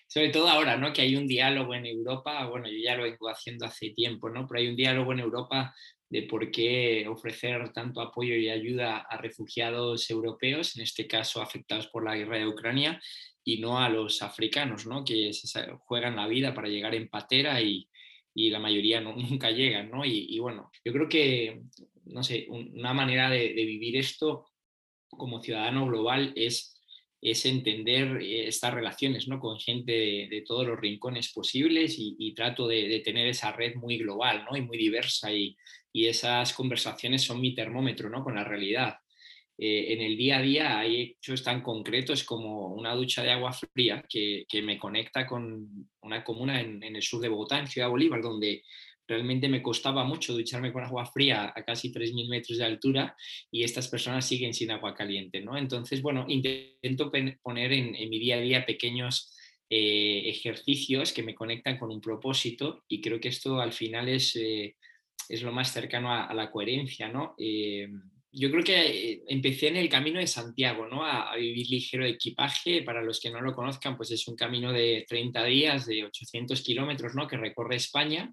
Sobre 0.08 0.30
todo 0.30 0.48
ahora, 0.48 0.76
¿no? 0.76 0.92
Que 0.92 1.02
hay 1.02 1.14
un 1.16 1.26
diálogo 1.26 1.74
en 1.74 1.86
Europa, 1.86 2.46
bueno, 2.46 2.68
yo 2.68 2.78
ya 2.82 2.96
lo 2.96 3.02
vengo 3.02 3.28
haciendo 3.28 3.66
hace 3.66 3.90
tiempo, 3.90 4.30
¿no? 4.30 4.46
Pero 4.46 4.60
hay 4.60 4.68
un 4.68 4.76
diálogo 4.76 5.12
en 5.12 5.20
Europa 5.20 5.74
de 6.08 6.22
por 6.22 6.50
qué 6.50 7.06
ofrecer 7.08 7.72
tanto 7.72 8.00
apoyo 8.00 8.36
y 8.36 8.48
ayuda 8.48 8.98
a 8.98 9.16
refugiados 9.16 10.08
europeos, 10.10 10.76
en 10.76 10.82
este 10.82 11.06
caso 11.06 11.42
afectados 11.42 11.88
por 11.88 12.04
la 12.04 12.16
guerra 12.16 12.38
de 12.38 12.46
Ucrania, 12.46 13.00
y 13.44 13.58
no 13.58 13.78
a 13.78 13.88
los 13.88 14.22
africanos, 14.22 14.86
¿no? 14.86 15.04
que 15.04 15.30
juegan 15.80 16.16
la 16.16 16.26
vida 16.26 16.54
para 16.54 16.68
llegar 16.68 16.94
en 16.94 17.08
patera 17.08 17.60
y, 17.60 17.88
y 18.36 18.50
la 18.50 18.58
mayoría 18.58 19.00
no, 19.00 19.12
nunca 19.16 19.50
llegan. 19.50 19.90
¿no? 19.90 20.04
Y, 20.04 20.38
bueno, 20.38 20.70
yo 20.84 20.92
creo 20.92 21.08
que, 21.08 21.62
no 22.04 22.22
sé, 22.22 22.46
una 22.48 22.92
manera 22.92 23.30
de, 23.30 23.52
vivir 23.54 23.96
esto 23.96 24.46
como 25.08 25.42
ciudadano 25.42 25.86
global 25.86 26.32
es 26.36 26.75
es 27.20 27.46
entender 27.46 28.18
eh, 28.22 28.48
estas 28.48 28.74
relaciones 28.74 29.28
¿no? 29.28 29.40
con 29.40 29.58
gente 29.58 29.92
de, 30.30 30.44
todos 30.46 30.66
los 30.66 30.78
rincones 30.78 31.32
posibles 31.32 31.96
y, 31.98 32.34
trato 32.34 32.68
de, 32.68 32.88
de, 32.88 33.00
tener 33.00 33.26
esa 33.26 33.52
red 33.52 33.74
muy 33.76 33.98
global 33.98 34.44
¿no? 34.48 34.56
y 34.56 34.62
muy 34.62 34.76
diversa 34.76 35.32
y, 35.32 35.56
y 35.92 36.06
esas 36.06 36.52
conversaciones 36.52 37.22
son 37.22 37.40
mi 37.40 37.54
termómetro 37.54 38.10
¿no? 38.10 38.22
con 38.22 38.34
la 38.34 38.44
realidad. 38.44 38.96
Eh, 39.58 39.94
en 39.94 40.02
el 40.02 40.18
día 40.18 40.36
a 40.36 40.42
día 40.42 40.78
hay 40.78 41.16
hechos 41.18 41.42
tan 41.42 41.62
concretos 41.62 42.24
como 42.24 42.74
una 42.74 42.94
ducha 42.94 43.22
de 43.22 43.30
agua 43.30 43.54
fría 43.54 44.04
que, 44.06 44.44
que 44.46 44.60
me 44.60 44.78
conecta 44.78 45.26
con 45.26 45.88
una 46.02 46.22
comuna 46.22 46.60
en, 46.60 46.82
en, 46.82 46.94
el 46.94 47.02
sur 47.02 47.22
de 47.22 47.30
Bogotá, 47.30 47.58
en 47.58 47.66
Ciudad 47.66 47.88
Bolívar, 47.88 48.20
donde 48.20 48.62
realmente 49.06 49.48
me 49.48 49.62
costaba 49.62 50.04
mucho 50.04 50.32
ducharme 50.32 50.72
con 50.72 50.84
agua 50.84 51.06
fría 51.06 51.52
a 51.54 51.64
casi 51.64 51.92
3.000 51.92 52.28
metros 52.28 52.58
de 52.58 52.64
altura 52.64 53.16
y 53.50 53.62
estas 53.62 53.88
personas 53.88 54.26
siguen 54.26 54.52
sin 54.52 54.70
agua 54.70 54.94
caliente, 54.94 55.40
¿no? 55.40 55.56
Entonces, 55.56 56.02
bueno, 56.02 56.26
intento 56.28 57.10
poner 57.42 57.72
en, 57.72 57.92
mi 58.08 58.18
día 58.18 58.36
a 58.36 58.40
día 58.40 58.66
pequeños 58.66 59.32
eh, 59.70 60.22
ejercicios 60.26 61.12
que 61.12 61.22
me 61.22 61.34
conectan 61.34 61.78
con 61.78 61.90
un 61.90 62.00
propósito 62.00 62.84
y 62.88 63.00
creo 63.00 63.20
que 63.20 63.28
esto 63.28 63.60
al 63.60 63.72
final 63.72 64.08
es, 64.08 64.34
eh, 64.36 64.76
es 65.28 65.42
lo 65.42 65.52
más 65.52 65.72
cercano 65.72 66.12
a, 66.12 66.32
la 66.34 66.50
coherencia, 66.50 67.08
¿no? 67.08 67.34
Eh, 67.38 67.88
yo 68.38 68.50
creo 68.50 68.62
que 68.62 69.22
empecé 69.28 69.68
en 69.68 69.76
el 69.76 69.88
camino 69.88 70.20
de 70.20 70.26
Santiago, 70.26 70.86
¿no? 70.86 71.04
A, 71.04 71.32
a, 71.32 71.36
vivir 71.36 71.70
ligero 71.70 72.04
de 72.04 72.10
equipaje. 72.10 72.82
Para 72.82 73.02
los 73.02 73.18
que 73.18 73.30
no 73.30 73.40
lo 73.40 73.54
conozcan, 73.54 73.96
pues 73.96 74.10
es 74.10 74.28
un 74.28 74.36
camino 74.36 74.74
de 74.74 75.06
30 75.08 75.42
días, 75.44 75.86
de 75.86 76.04
800 76.04 76.60
kilómetros, 76.60 77.14
¿no? 77.14 77.26
Que 77.26 77.38
recorre 77.38 77.76
España 77.76 78.30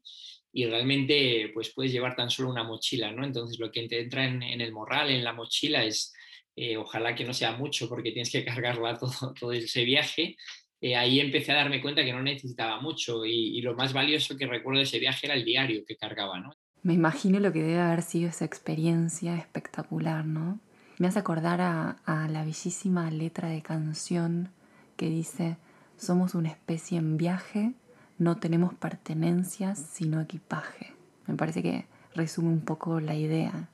y 0.53 0.67
realmente 0.67 1.49
pues 1.51 1.73
puedes 1.73 1.91
llevar 1.91 2.15
tan 2.15 2.29
solo 2.29 2.49
una 2.49 2.63
mochila, 2.63 3.11
¿no? 3.11 3.25
Entonces 3.25 3.59
lo 3.59 3.71
que 3.71 3.87
te 3.87 4.01
entra 4.01 4.23
en, 4.23 4.43
el 4.43 4.71
morral, 4.71 5.09
en 5.09 5.23
la 5.23 5.33
mochila 5.33 5.83
es, 5.83 6.13
eh, 6.55 6.77
ojalá 6.77 7.15
que 7.15 7.25
no 7.25 7.33
sea 7.33 7.53
mucho 7.53 7.89
porque 7.89 8.11
tienes 8.11 8.31
que 8.31 8.45
cargarla 8.45 8.97
todo, 8.97 9.33
todo 9.37 9.51
ese 9.51 9.83
viaje. 9.83 10.37
Eh, 10.79 10.95
ahí 10.95 11.19
empecé 11.19 11.53
a 11.53 11.55
darme 11.55 11.81
cuenta 11.81 12.03
que 12.05 12.13
no 12.13 12.21
necesitaba 12.21 12.79
mucho 12.79 13.25
y, 13.25 13.61
lo 13.61 13.73
más 13.73 13.93
valioso 13.93 14.37
que 14.37 14.45
recuerdo 14.45 14.77
de 14.79 14.83
ese 14.83 14.99
viaje 14.99 15.25
era 15.25 15.35
el 15.35 15.43
diario 15.43 15.83
que 15.87 15.95
cargaba, 15.95 16.39
¿no? 16.39 16.53
Me 16.83 16.93
imagino 16.93 17.39
lo 17.39 17.51
que 17.51 17.63
debe 17.63 17.79
haber 17.79 18.03
sido 18.03 18.29
esa 18.29 18.45
experiencia 18.45 19.37
espectacular, 19.37 20.25
¿no? 20.25 20.59
Me 20.99 21.07
hace 21.07 21.19
acordar 21.19 21.61
a 21.61 22.27
la 22.29 22.43
bellísima 22.43 23.09
letra 23.09 23.47
de 23.47 23.61
canción 23.61 24.51
que 24.97 25.09
dice, 25.09 25.57
somos 25.97 26.35
una 26.35 26.49
especie 26.49 26.97
en 26.97 27.17
viaje 27.17 27.73
no 28.17 28.37
tenemos 28.37 28.73
pertenencias 28.73 29.79
sino 29.93 30.21
equipaje. 30.21 30.91
Me 31.27 31.35
parece 31.35 31.61
que 31.61 31.85
resume 32.15 32.49
un 32.49 32.61
poco 32.61 32.99
la 32.99 33.15
idea. 33.15 33.69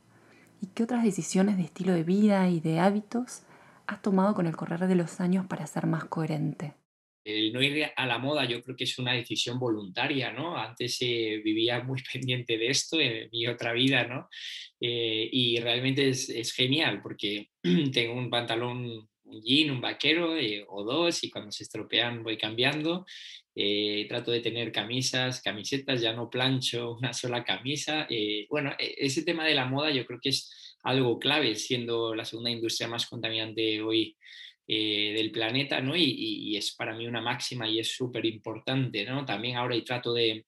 ¿Y 0.62 0.68
qué 0.68 0.84
otras 0.84 1.04
decisiones 1.04 1.58
de 1.58 1.64
estilo 1.64 1.94
de 1.94 2.04
vida 2.04 2.50
y 2.50 2.60
de 2.60 2.80
hábitos 2.80 3.44
has 3.88 4.02
tomado 4.02 4.34
con 4.34 4.46
el 4.46 4.56
correr 4.56 4.88
de 4.88 4.96
los 4.96 5.20
años 5.20 5.46
para 5.48 5.66
ser 5.68 5.86
más 5.88 6.06
coherente? 6.06 6.74
El 7.24 7.54
no 7.54 7.62
ir 7.62 7.86
a 7.96 8.06
la 8.06 8.18
moda 8.18 8.46
yo 8.46 8.62
creo 8.62 8.76
que 8.76 8.86
es 8.86 8.98
una 8.98 9.14
decisión 9.14 9.60
voluntaria, 9.60 10.32
¿no? 10.32 10.58
Antes 10.58 10.98
eh, 11.02 11.42
vivía 11.44 11.84
muy 11.84 12.02
pendiente 12.14 12.58
de 12.58 12.70
esto 12.70 13.00
en 13.00 13.30
mi 13.32 13.48
otra 13.48 13.74
vida, 13.74 14.06
¿no? 14.06 14.30
Eh, 14.80 15.30
y 15.32 15.60
realmente 15.60 16.10
es, 16.10 16.54
genial 16.54 17.02
porque 17.02 17.50
tengo 17.94 18.14
un 18.14 18.30
pantalón 18.30 19.08
un 19.30 19.42
jean, 19.44 19.72
un 19.72 19.82
vaquero 19.82 20.36
eh, 20.36 20.66
o 20.68 20.84
dos 20.84 21.24
y 21.24 21.30
cuando 21.30 21.52
se 21.52 21.64
estropean 21.64 22.24
voy 22.24 22.38
cambiando. 22.38 23.06
Eh, 23.62 24.06
trato 24.08 24.32
de 24.32 24.40
tener 24.40 24.72
camisas, 24.72 25.42
camisetas, 25.42 26.00
ya 26.00 26.14
no 26.14 26.30
plancho 26.30 26.94
una 26.94 27.12
sola 27.12 27.44
camisa. 27.44 28.08
Eh, 28.10 28.48
bueno, 28.50 28.74
e, 28.80 28.96
ese 29.00 29.24
tema 29.24 29.46
de 29.46 29.54
la 29.54 29.66
moda 29.66 29.92
yo 29.92 30.06
creo 30.06 30.18
que 30.22 30.30
es 30.30 30.78
algo 30.84 31.20
clave, 31.20 31.56
siendo 31.56 32.16
la 32.16 32.24
segunda 32.24 32.52
industria 32.52 32.88
más 32.88 33.06
contaminante 33.06 33.82
hoy 33.82 34.16
del 34.66 35.32
planeta, 35.32 35.82
¿no? 35.82 35.96
Y, 35.98 36.56
es 36.56 36.76
para 36.76 36.94
mí 36.94 37.08
una 37.08 37.22
máxima 37.22 37.68
y 37.68 37.80
es 37.80 37.92
súper 37.96 38.26
importante, 38.26 39.04
¿no? 39.04 39.26
También 39.26 39.58
ahora 39.58 39.76
y 39.76 39.84
trato 39.84 40.14
de, 40.14 40.46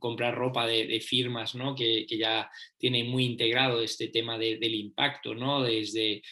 comprar 0.00 0.34
ropa 0.34 0.66
de, 0.66 1.00
firmas 1.00 1.54
¿no? 1.54 1.76
que, 1.76 2.06
que, 2.08 2.18
ya 2.18 2.50
tiene 2.78 3.04
muy 3.04 3.24
integrado 3.24 3.82
este 3.82 4.08
tema 4.08 4.38
del 4.38 4.74
impacto, 4.74 5.34
¿no? 5.34 5.62
desde 5.62 6.22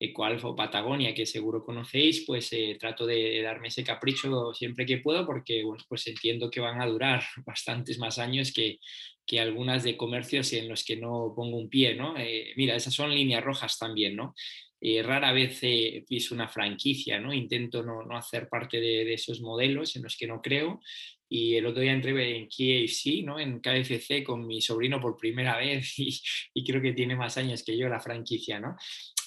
Ecoalfa 0.00 0.48
o 0.48 0.56
Patagonia, 0.56 1.14
que 1.14 1.26
seguro 1.26 1.62
conocéis, 1.62 2.24
pues 2.26 2.50
eh, 2.52 2.76
trato 2.80 3.04
de 3.04 3.42
darme 3.42 3.68
ese 3.68 3.84
capricho 3.84 4.54
siempre 4.54 4.86
que 4.86 4.98
puedo 4.98 5.26
porque 5.26 5.62
bueno, 5.62 5.84
pues 5.88 6.06
entiendo 6.06 6.50
que 6.50 6.60
van 6.60 6.80
a 6.80 6.86
durar 6.86 7.22
bastantes 7.46 7.98
más 7.98 8.18
años 8.18 8.50
que, 8.52 8.78
que 9.26 9.40
algunas 9.40 9.84
de 9.84 9.98
comercios 9.98 10.52
en 10.54 10.68
los 10.68 10.84
que 10.84 10.96
no 10.96 11.34
pongo 11.36 11.58
un 11.58 11.68
pie, 11.68 11.94
¿no? 11.94 12.16
Eh, 12.16 12.54
mira, 12.56 12.74
esas 12.74 12.94
son 12.94 13.14
líneas 13.14 13.44
rojas 13.44 13.78
también, 13.78 14.16
¿no? 14.16 14.34
Eh, 14.80 15.02
rara 15.02 15.32
vez 15.32 15.60
piso 16.08 16.34
una 16.34 16.48
franquicia, 16.48 17.20
¿no? 17.20 17.34
Intento 17.34 17.82
no, 17.82 18.02
no 18.02 18.16
hacer 18.16 18.48
parte 18.48 18.80
de, 18.80 19.12
esos 19.12 19.40
modelos 19.40 19.94
en 19.96 20.04
los 20.04 20.16
que 20.16 20.26
no 20.26 20.40
creo 20.40 20.80
y 21.32 21.54
el 21.54 21.64
otro 21.66 21.80
día 21.80 21.92
entré 21.92 22.36
en 22.36 22.48
KFC, 22.48 23.22
¿no? 23.22 23.38
en 23.38 23.60
KFC 23.60 24.24
con 24.24 24.44
mi 24.44 24.60
sobrino 24.60 25.00
por 25.00 25.16
primera 25.16 25.56
vez 25.56 25.94
y, 25.98 26.64
creo 26.64 26.82
que 26.82 26.92
tiene 26.92 27.14
más 27.14 27.38
años 27.38 27.62
que 27.62 27.78
yo 27.78 27.88
la 27.88 28.00
franquicia. 28.00 28.58
¿no? 28.58 28.76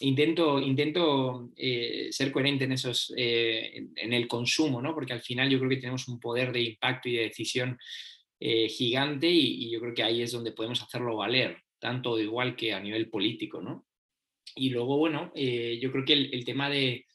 Intento, 0.01 0.59
intento 0.59 1.51
eh, 1.55 2.09
ser 2.11 2.33
coherente 2.33 2.65
en, 2.65 2.73
esos, 2.73 3.13
eh, 3.15 3.87
en, 3.95 4.11
el 4.11 4.27
consumo, 4.27 4.81
¿no? 4.81 4.93
porque 4.93 5.13
al 5.13 5.21
final 5.21 5.49
yo 5.49 5.57
creo 5.59 5.69
que 5.69 5.77
tenemos 5.77 6.09
un 6.09 6.19
poder 6.19 6.51
de 6.51 6.61
impacto 6.61 7.07
y 7.07 7.15
de 7.15 7.23
decisión 7.23 7.79
gigante 8.67 9.29
y, 9.29 9.71
yo 9.71 9.79
creo 9.79 9.93
que 9.93 10.03
ahí 10.03 10.21
es 10.21 10.33
donde 10.33 10.51
podemos 10.51 10.81
hacerlo 10.81 11.15
valer, 11.15 11.59
tanto 11.79 12.19
igual 12.19 12.57
que 12.57 12.73
a 12.73 12.81
nivel 12.81 13.09
político. 13.09 13.61
Y 14.55 14.69
luego, 14.69 14.97
bueno, 14.97 15.31
yo 15.35 15.91
creo 15.91 16.05
que 16.05 16.13
el 16.13 16.45
tema 16.45 16.69
de 16.69 17.05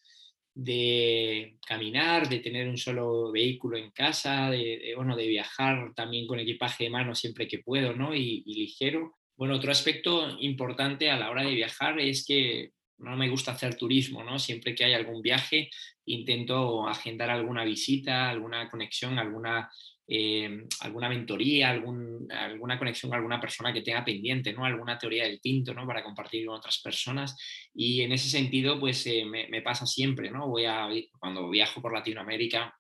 de 0.61 1.57
caminar, 1.65 2.29
de 2.29 2.41
tener 2.41 2.67
un 2.67 2.77
solo 2.77 3.31
vehículo 3.31 3.77
en 3.77 3.93
casa, 3.93 4.51
de, 4.51 4.93
bueno, 4.97 5.15
de 5.15 5.29
viajar 5.29 5.93
también 5.95 6.27
con 6.27 6.41
equipaje 6.41 6.85
de 6.85 6.91
mano 6.91 7.15
siempre 7.15 7.47
que 7.47 7.61
puedo, 7.61 7.95
¿no? 7.95 8.13
Y, 8.13 8.43
ligero. 8.45 9.15
Bueno, 9.37 9.55
otro 9.55 9.71
aspecto 9.71 10.37
importante 10.41 11.11
a 11.11 11.17
la 11.17 11.31
hora 11.31 11.45
de 11.45 11.55
viajar 11.55 12.01
es 12.01 12.27
que 12.27 12.73
no 12.99 13.17
me 13.17 13.29
gusta 13.29 13.53
hacer 13.53 13.77
turismo, 13.77 14.25
¿no? 14.25 14.41
Siempre 14.41 14.75
que 14.75 14.85
hay 14.85 14.95
algún 14.95 15.23
viaje 15.23 15.71
intento 16.07 16.89
agendar 16.89 17.31
alguna 17.31 17.65
visita, 17.65 18.29
alguna 18.29 18.69
conexión, 18.69 19.17
alguna 19.17 19.71
eh, 20.11 20.65
alguna 20.81 21.11
mentoría, 21.11 21.69
alguna 21.69 22.79
conexión 22.79 23.11
con 23.11 23.19
alguna 23.19 23.39
persona 23.39 23.75
que 23.75 23.83
tenga 23.83 24.03
pendiente, 24.03 24.55
¿no? 24.55 24.65
alguna 24.65 24.97
teoría 24.97 25.25
del 25.25 25.39
tinto 25.39 25.75
¿no? 25.75 25.87
para 25.87 26.03
compartir 26.03 26.47
con 26.47 26.57
otras 26.57 26.81
personas. 26.81 27.37
Y 27.75 28.01
en 28.01 28.13
ese 28.13 28.31
sentido, 28.31 28.81
pues 28.81 29.07
eh, 29.07 29.27
me, 29.27 29.61
pasa 29.61 29.85
siempre, 29.85 30.31
¿no? 30.31 30.49
Voy 30.49 30.65
a, 30.65 30.89
cuando 31.19 31.51
viajo 31.51 31.83
por 31.83 31.93
Latinoamérica, 31.93 32.75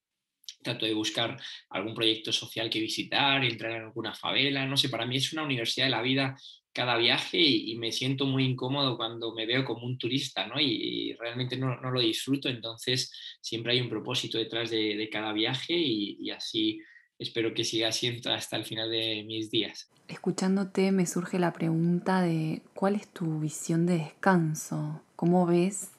trato 0.62 0.86
de 0.86 0.94
buscar 0.94 1.36
algún 1.68 1.94
proyecto 1.94 2.32
social 2.32 2.70
que 2.70 2.80
visitar, 2.80 3.44
entrar 3.44 3.72
en 3.72 3.82
alguna 3.82 4.14
favela, 4.14 4.64
no 4.64 4.78
sé, 4.78 4.88
para 4.88 5.04
mí 5.04 5.16
es 5.16 5.30
una 5.34 5.42
universidad 5.42 5.84
de 5.84 5.90
la 5.90 6.02
vida 6.02 6.34
cada 6.72 6.96
viaje 6.96 7.38
y, 7.38 7.76
me 7.76 7.92
siento 7.92 8.24
muy 8.24 8.44
incómodo 8.44 8.96
cuando 8.96 9.34
me 9.34 9.44
veo 9.44 9.64
como 9.64 9.84
un 9.84 9.98
turista, 9.98 10.46
¿no? 10.46 10.58
Y, 10.58 11.14
realmente 11.20 11.58
no, 11.58 11.76
lo 11.76 12.00
disfruto, 12.00 12.48
entonces 12.48 13.12
siempre 13.42 13.72
hay 13.72 13.80
un 13.82 13.90
propósito 13.90 14.38
detrás 14.38 14.70
de, 14.70 15.08
cada 15.12 15.32
viaje 15.34 15.74
y 15.74 16.30
así 16.30 16.80
espero 17.18 17.54
que 17.54 17.64
siga 17.64 17.92
siendo 17.92 18.32
hasta 18.32 18.56
el 18.56 18.64
final 18.64 18.90
de 18.90 19.24
mis 19.26 19.50
días. 19.50 19.90
Escuchándote 20.08 20.90
me 20.92 21.06
surge 21.06 21.38
la 21.38 21.52
pregunta 21.52 22.22
de 22.22 22.62
cuál 22.74 22.94
es 22.94 23.08
tu 23.12 23.40
visión 23.40 23.86
de 23.86 23.98
descanso, 23.98 25.02
cómo 25.16 25.46
ves 25.46 25.90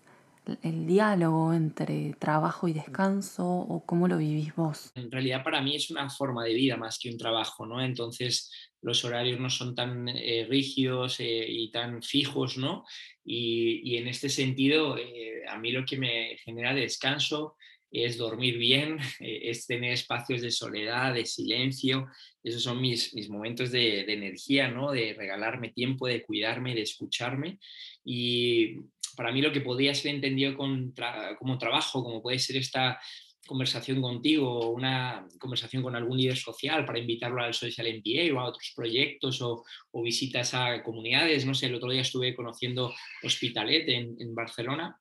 el 0.64 0.88
diálogo 0.88 1.54
entre 1.54 2.14
trabajo 2.18 2.68
y 2.68 2.74
descanso 2.74 3.46
o 3.46 3.86
cómo 3.86 4.08
lo 4.08 4.18
vivís 4.18 4.56
vos. 4.56 4.92
En 4.96 5.12
realidad 5.12 5.44
para 5.44 5.62
mí 5.62 5.76
es 5.76 5.92
una 5.92 6.10
forma 6.10 6.44
de 6.44 6.54
vida 6.54 6.78
más 6.78 6.98
que 6.98 7.12
un 7.12 7.18
trabajo, 7.18 7.66
¿no? 7.66 7.82
Entonces 7.82 8.52
los 8.82 9.04
horarios 9.04 9.40
no 9.40 9.50
son 9.50 9.76
tan 9.76 10.08
eh, 10.10 10.48
rígidos 10.50 11.20
eh, 11.20 11.46
y 11.48 11.72
tan 11.72 12.02
fijos, 12.02 12.58
¿no? 12.58 12.86
Y, 13.24 13.98
en 13.98 14.08
este 14.08 14.30
sentido, 14.30 14.98
eh, 14.98 15.44
a 15.48 15.60
mí 15.60 15.72
lo 15.72 15.86
que 15.86 15.98
me 15.98 16.38
genera 16.44 16.74
descanso 16.74 17.56
es 17.91 18.17
dormir 18.17 18.58
bien, 18.58 18.98
eh, 19.19 19.41
es 19.43 19.65
tener 19.65 19.93
espacios 19.93 20.41
de 20.41 20.51
soledad, 20.51 21.13
de 21.13 21.25
silencio. 21.25 22.08
Esos 22.43 22.63
son 22.63 22.81
mis, 22.81 23.13
mis 23.13 23.29
momentos 23.29 23.72
de, 23.72 24.01
energía, 24.01 24.69
¿no? 24.69 24.91
De 24.91 25.13
regalarme 25.13 25.69
tiempo, 25.69 26.08
de 26.08 26.24
cuidarme, 26.24 26.75
de 26.75 26.81
escucharme. 26.81 27.60
Y 28.03 28.75
para 29.15 29.31
mí 29.31 29.41
lo 29.41 29.51
que 29.51 29.62
podría 29.62 29.93
ser 29.93 30.15
entendido 30.15 30.55
como 30.55 31.58
trabajo, 31.58 32.03
como 32.03 32.22
puede 32.22 32.39
ser 32.39 32.58
esta 32.58 33.00
conversación 33.46 34.00
contigo, 34.00 34.69
una 34.69 35.27
conversación 35.39 35.81
con 35.81 35.96
algún 35.96 36.17
líder 36.17 36.38
social 36.38 36.86
para 36.86 37.00
invitarlo 37.00 37.41
al 37.41 37.55
Social 37.55 37.88
MBA 37.88 38.34
o 38.34 38.39
a 38.39 38.46
otros 38.46 38.72
proyectos 38.75 39.41
o, 39.41 39.65
visitas 40.03 40.53
a 40.53 40.84
comunidades. 40.84 41.46
No 41.46 41.55
sé, 41.55 41.65
el 41.65 41.75
otro 41.75 41.89
día 41.89 42.01
estuve 42.01 42.36
conociendo 42.36 42.93
Hospitalet 43.24 43.89
en, 43.89 44.15
en 44.19 44.36
Barcelona 44.36 45.00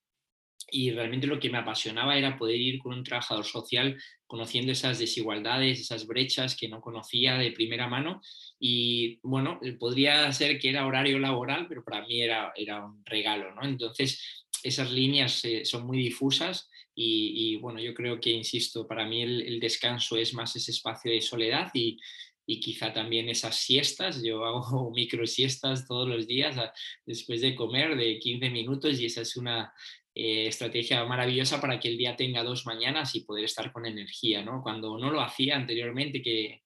y 0.71 0.91
realmente 0.91 1.27
lo 1.27 1.41
que 1.41 1.51
me 1.51 1.59
apasionaba 1.59 2.17
era 2.17 2.37
poder 2.37 2.61
ir 2.61 2.79
con 2.79 2.93
un 2.93 3.05
trabajador 3.05 3.45
social 3.45 3.97
conociendo 4.27 4.73
esas 4.73 4.99
desigualdades, 4.99 5.81
esas 5.81 6.07
brechas 6.07 6.57
que 6.57 6.69
no 6.69 6.81
conocía 6.81 7.39
de 7.39 7.53
primera 7.53 7.89
mano 7.89 8.21
y 8.61 9.19
bueno, 9.23 9.59
eh, 9.63 9.73
podría 9.73 10.31
ser 10.33 10.59
que 10.59 10.69
era 10.69 10.87
horario 10.87 11.19
laboral, 11.19 11.67
pero 11.69 11.83
para 11.83 12.07
mí 12.07 12.21
era, 12.21 12.53
era 12.55 12.85
un 12.85 13.03
regalo, 13.07 13.55
¿no? 13.55 13.65
Entonces, 13.65 14.45
esas 14.63 14.91
líneas 14.93 15.45
eh, 15.45 15.65
son 15.65 15.87
muy 15.87 15.99
difusas 15.99 16.69
y, 17.01 17.55
bueno, 17.59 17.79
yo 17.79 17.95
creo 17.95 18.21
que, 18.21 18.31
insisto, 18.31 18.85
para 18.85 19.07
mí 19.07 19.23
el, 19.23 19.61
descanso 19.61 20.17
es 20.17 20.35
más 20.35 20.57
ese 20.57 20.73
espacio 20.73 21.13
de 21.13 21.21
soledad 21.21 21.71
y, 21.73 21.97
y 22.45 22.59
quizá 22.59 22.93
también 22.93 23.29
esas 23.29 23.55
siestas. 23.55 24.21
Yo 24.21 24.45
hago 24.45 24.91
micro 24.91 25.25
siestas 25.25 25.87
todos 25.87 26.09
los 26.09 26.27
días 26.27 26.57
después 27.07 27.41
de 27.41 27.55
comer 27.55 27.97
de 27.97 28.19
15 28.19 28.51
minutos 28.51 28.99
y 28.99 29.07
esa 29.07 29.21
es 29.21 29.37
una, 29.37 29.73
eh, 30.21 30.49
estrategia 30.49 31.05
maravillosa 31.05 31.61
para 31.61 31.79
que 31.79 31.87
el 31.87 31.97
día 31.97 32.17
tenga 32.17 32.43
dos 32.43 32.67
mañanas 32.67 33.15
y 33.15 33.21
poder 33.21 33.45
estar 33.45 33.71
con 33.71 33.87
energía, 33.87 34.43
¿no? 34.43 34.63
Cuando 34.65 34.99
no 34.99 35.13
lo 35.13 35.21
hacía 35.21 35.55
anteriormente, 35.55 36.21
que, 36.21 36.63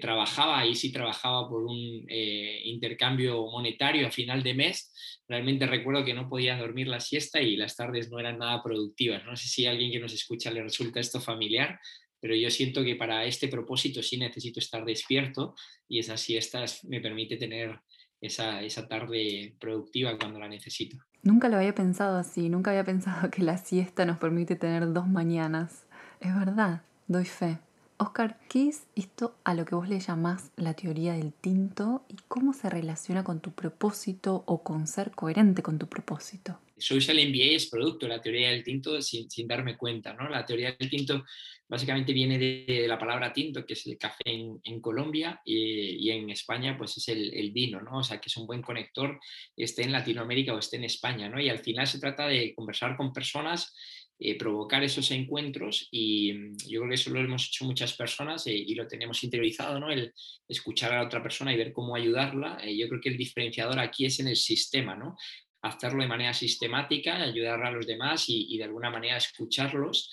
trabajaba 0.00 0.66
y 0.66 0.74
sí 0.74 0.90
trabajaba 0.90 1.48
por 1.48 1.62
un 1.62 2.04
eh, 2.08 2.62
intercambio 2.64 3.46
monetario 3.46 4.08
a 4.08 4.10
final 4.10 4.42
de 4.42 4.54
mes, 4.54 4.92
realmente 5.28 5.68
recuerdo 5.68 6.04
que 6.04 6.14
no 6.14 6.28
podía 6.28 6.58
dormir 6.58 6.88
la 6.88 6.98
siesta 6.98 7.40
y 7.40 7.56
las 7.56 7.76
tardes 7.76 8.10
no 8.10 8.18
eran 8.18 8.38
nada 8.38 8.60
productivas. 8.64 9.24
No 9.24 9.36
sé 9.36 9.46
si 9.46 9.64
a 9.64 9.70
alguien 9.70 9.92
que 9.92 10.00
nos 10.00 10.12
escucha 10.12 10.50
le 10.50 10.64
resulta 10.64 10.98
esto 10.98 11.20
familiar, 11.20 11.78
pero 12.20 12.34
yo 12.34 12.50
siento 12.50 12.82
que 12.82 12.96
para 12.96 13.24
este 13.24 13.46
propósito 13.46 14.02
sí 14.02 14.16
necesito 14.16 14.58
estar 14.58 14.84
despierto 14.84 15.54
y 15.88 16.00
esas 16.00 16.20
siestas 16.20 16.84
me 16.84 17.00
permite 17.00 17.36
tener 17.36 17.78
esa, 18.20 18.64
esa 18.64 18.88
tarde 18.88 19.54
productiva 19.60 20.18
cuando 20.18 20.40
la 20.40 20.48
necesito. 20.48 20.96
Nunca 21.26 21.48
lo 21.48 21.56
había 21.56 21.74
pensado 21.74 22.18
así, 22.18 22.48
nunca 22.48 22.70
había 22.70 22.84
pensado 22.84 23.30
que 23.32 23.42
la 23.42 23.58
siesta 23.58 24.04
nos 24.04 24.16
permite 24.16 24.54
tener 24.54 24.92
dos 24.92 25.08
mañanas. 25.08 25.82
Es 26.20 26.32
verdad, 26.32 26.82
doy 27.08 27.24
fe. 27.24 27.58
Oscar, 27.96 28.38
¿qué 28.48 28.68
es 28.68 28.84
esto 28.94 29.34
a 29.42 29.54
lo 29.54 29.64
que 29.64 29.74
vos 29.74 29.88
le 29.88 29.98
llamás 29.98 30.52
la 30.54 30.74
teoría 30.74 31.14
del 31.14 31.32
tinto 31.32 32.04
y 32.06 32.14
cómo 32.28 32.52
se 32.52 32.70
relaciona 32.70 33.24
con 33.24 33.40
tu 33.40 33.50
propósito 33.50 34.44
o 34.46 34.62
con 34.62 34.86
ser 34.86 35.10
coherente 35.10 35.64
con 35.64 35.78
tu 35.78 35.88
propósito? 35.88 36.60
Social 36.76 37.16
MBA 37.16 37.56
es 37.56 37.66
producto 37.68 38.06
de 38.06 38.14
la 38.14 38.20
teoría 38.20 38.50
del 38.50 38.62
tinto 38.62 39.00
sin, 39.00 39.28
darme 39.46 39.76
cuenta, 39.76 40.12
¿no? 40.12 40.28
La 40.28 40.44
teoría 40.44 40.76
del 40.78 40.90
tinto 40.90 41.24
básicamente 41.68 42.12
viene 42.12 42.38
de, 42.38 42.86
la 42.86 42.98
palabra 42.98 43.32
tinto, 43.32 43.64
que 43.64 43.72
es 43.72 43.86
el 43.86 43.98
café 43.98 44.24
en, 44.26 44.80
Colombia, 44.80 45.40
y, 45.44 46.10
en 46.10 46.30
España 46.30 46.76
pues 46.78 46.96
es 46.96 47.08
el, 47.08 47.34
el, 47.34 47.50
vino, 47.50 47.80
¿no? 47.80 47.98
O 47.98 48.04
sea, 48.04 48.20
que 48.20 48.28
es 48.28 48.36
un 48.36 48.46
buen 48.46 48.62
conector, 48.62 49.18
esté 49.56 49.82
en 49.82 49.92
Latinoamérica 49.92 50.54
o 50.54 50.58
esté 50.58 50.76
en 50.76 50.84
España, 50.84 51.28
¿no? 51.28 51.40
Y 51.40 51.48
al 51.48 51.58
final 51.58 51.86
se 51.86 51.98
trata 51.98 52.28
de 52.28 52.54
conversar 52.54 52.96
con 52.96 53.12
personas 53.12 53.74
eh, 54.18 54.38
provocar 54.38 54.82
esos 54.82 55.10
encuentros 55.10 55.88
y 55.90 56.32
mm, 56.32 56.56
yo 56.68 56.80
creo 56.80 56.88
que 56.88 56.94
eso 56.94 57.10
lo 57.10 57.20
hemos 57.20 57.48
hecho 57.48 57.66
muchas 57.66 57.92
personas 57.92 58.46
eh, 58.46 58.54
y 58.54 58.74
lo 58.74 58.86
tenemos 58.86 59.22
interiorizado, 59.22 59.78
¿no? 59.78 59.90
El 59.90 60.14
escuchar 60.48 60.94
a 60.94 60.96
la 60.96 61.06
otra 61.06 61.22
persona 61.22 61.52
y 61.52 61.58
ver 61.58 61.70
cómo 61.74 61.94
ayudarla. 61.94 62.58
Eh, 62.64 62.74
yo 62.78 62.88
creo 62.88 63.00
que 63.02 63.10
el 63.10 63.18
diferenciador 63.18 63.78
aquí 63.78 64.06
es 64.06 64.18
en 64.20 64.28
el 64.28 64.36
sistema, 64.36 64.96
¿no? 64.96 65.18
Hacerlo 65.62 66.02
de 66.02 66.08
manera 66.08 66.32
sistemática, 66.32 67.16
ayudar 67.16 67.64
a 67.64 67.70
los 67.70 67.86
demás 67.86 68.26
y, 68.28 68.56
de 68.56 68.64
alguna 68.64 68.90
manera 68.90 69.16
escucharlos. 69.16 70.10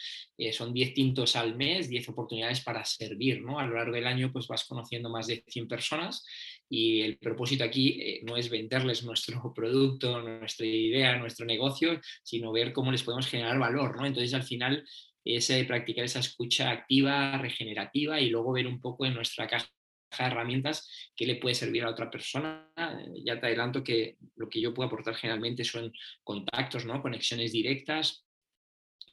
son 0.51 0.73
10 0.73 0.93
tintos 0.93 1.35
al 1.35 1.55
mes, 1.55 1.89
10 1.89 2.09
oportunidades 2.09 2.61
para 2.61 2.83
servir, 2.85 3.41
¿no? 3.41 3.59
A 3.59 3.67
lo 3.67 3.75
largo 3.75 3.93
del 3.93 4.07
año 4.07 4.31
pues 4.31 4.47
vas 4.47 4.65
conociendo 4.65 5.09
más 5.09 5.27
de 5.27 5.43
100 5.47 5.67
personas 5.67 6.25
y 6.73 7.01
el 7.01 7.19
propósito 7.19 7.63
aquí 7.63 8.01
eh, 8.01 8.21
no 8.23 8.35
es 8.35 8.49
venderles 8.49 9.03
nuestro 9.03 9.53
producto, 9.55 10.21
nuestra 10.21 10.65
idea, 10.65 11.17
nuestro 11.17 11.45
negocio, 11.45 12.01
sino 12.23 12.51
ver 12.51 12.73
cómo 12.73 12.91
les 12.91 13.03
podemos 13.03 13.27
generar 13.27 13.59
valor, 13.59 13.95
¿no? 13.95 14.07
Entonces, 14.07 14.33
al 14.33 14.41
final, 14.41 14.83
es 15.23 15.49
eh, 15.51 15.63
practicar 15.65 16.03
esa 16.03 16.19
escucha 16.19 16.71
activa, 16.71 17.37
regenerativa 17.37 18.19
y 18.19 18.29
luego 18.29 18.53
ver 18.53 18.65
un 18.65 18.81
poco 18.81 19.05
en 19.05 19.13
nuestra 19.13 19.47
caja 19.47 19.69
herramientas 20.19 20.89
que 21.15 21.25
le 21.25 21.35
puede 21.35 21.55
servir 21.55 21.83
a 21.83 21.89
otra 21.89 22.09
persona. 22.09 22.69
Ya 23.25 23.39
te 23.39 23.47
adelanto 23.47 23.83
que 23.83 24.17
lo 24.35 24.49
que 24.49 24.61
yo 24.61 24.73
puedo 24.73 24.87
aportar 24.87 25.15
generalmente 25.15 25.63
son 25.63 25.91
contactos, 26.23 26.85
¿no? 26.85 27.01
conexiones 27.01 27.51
directas, 27.51 28.25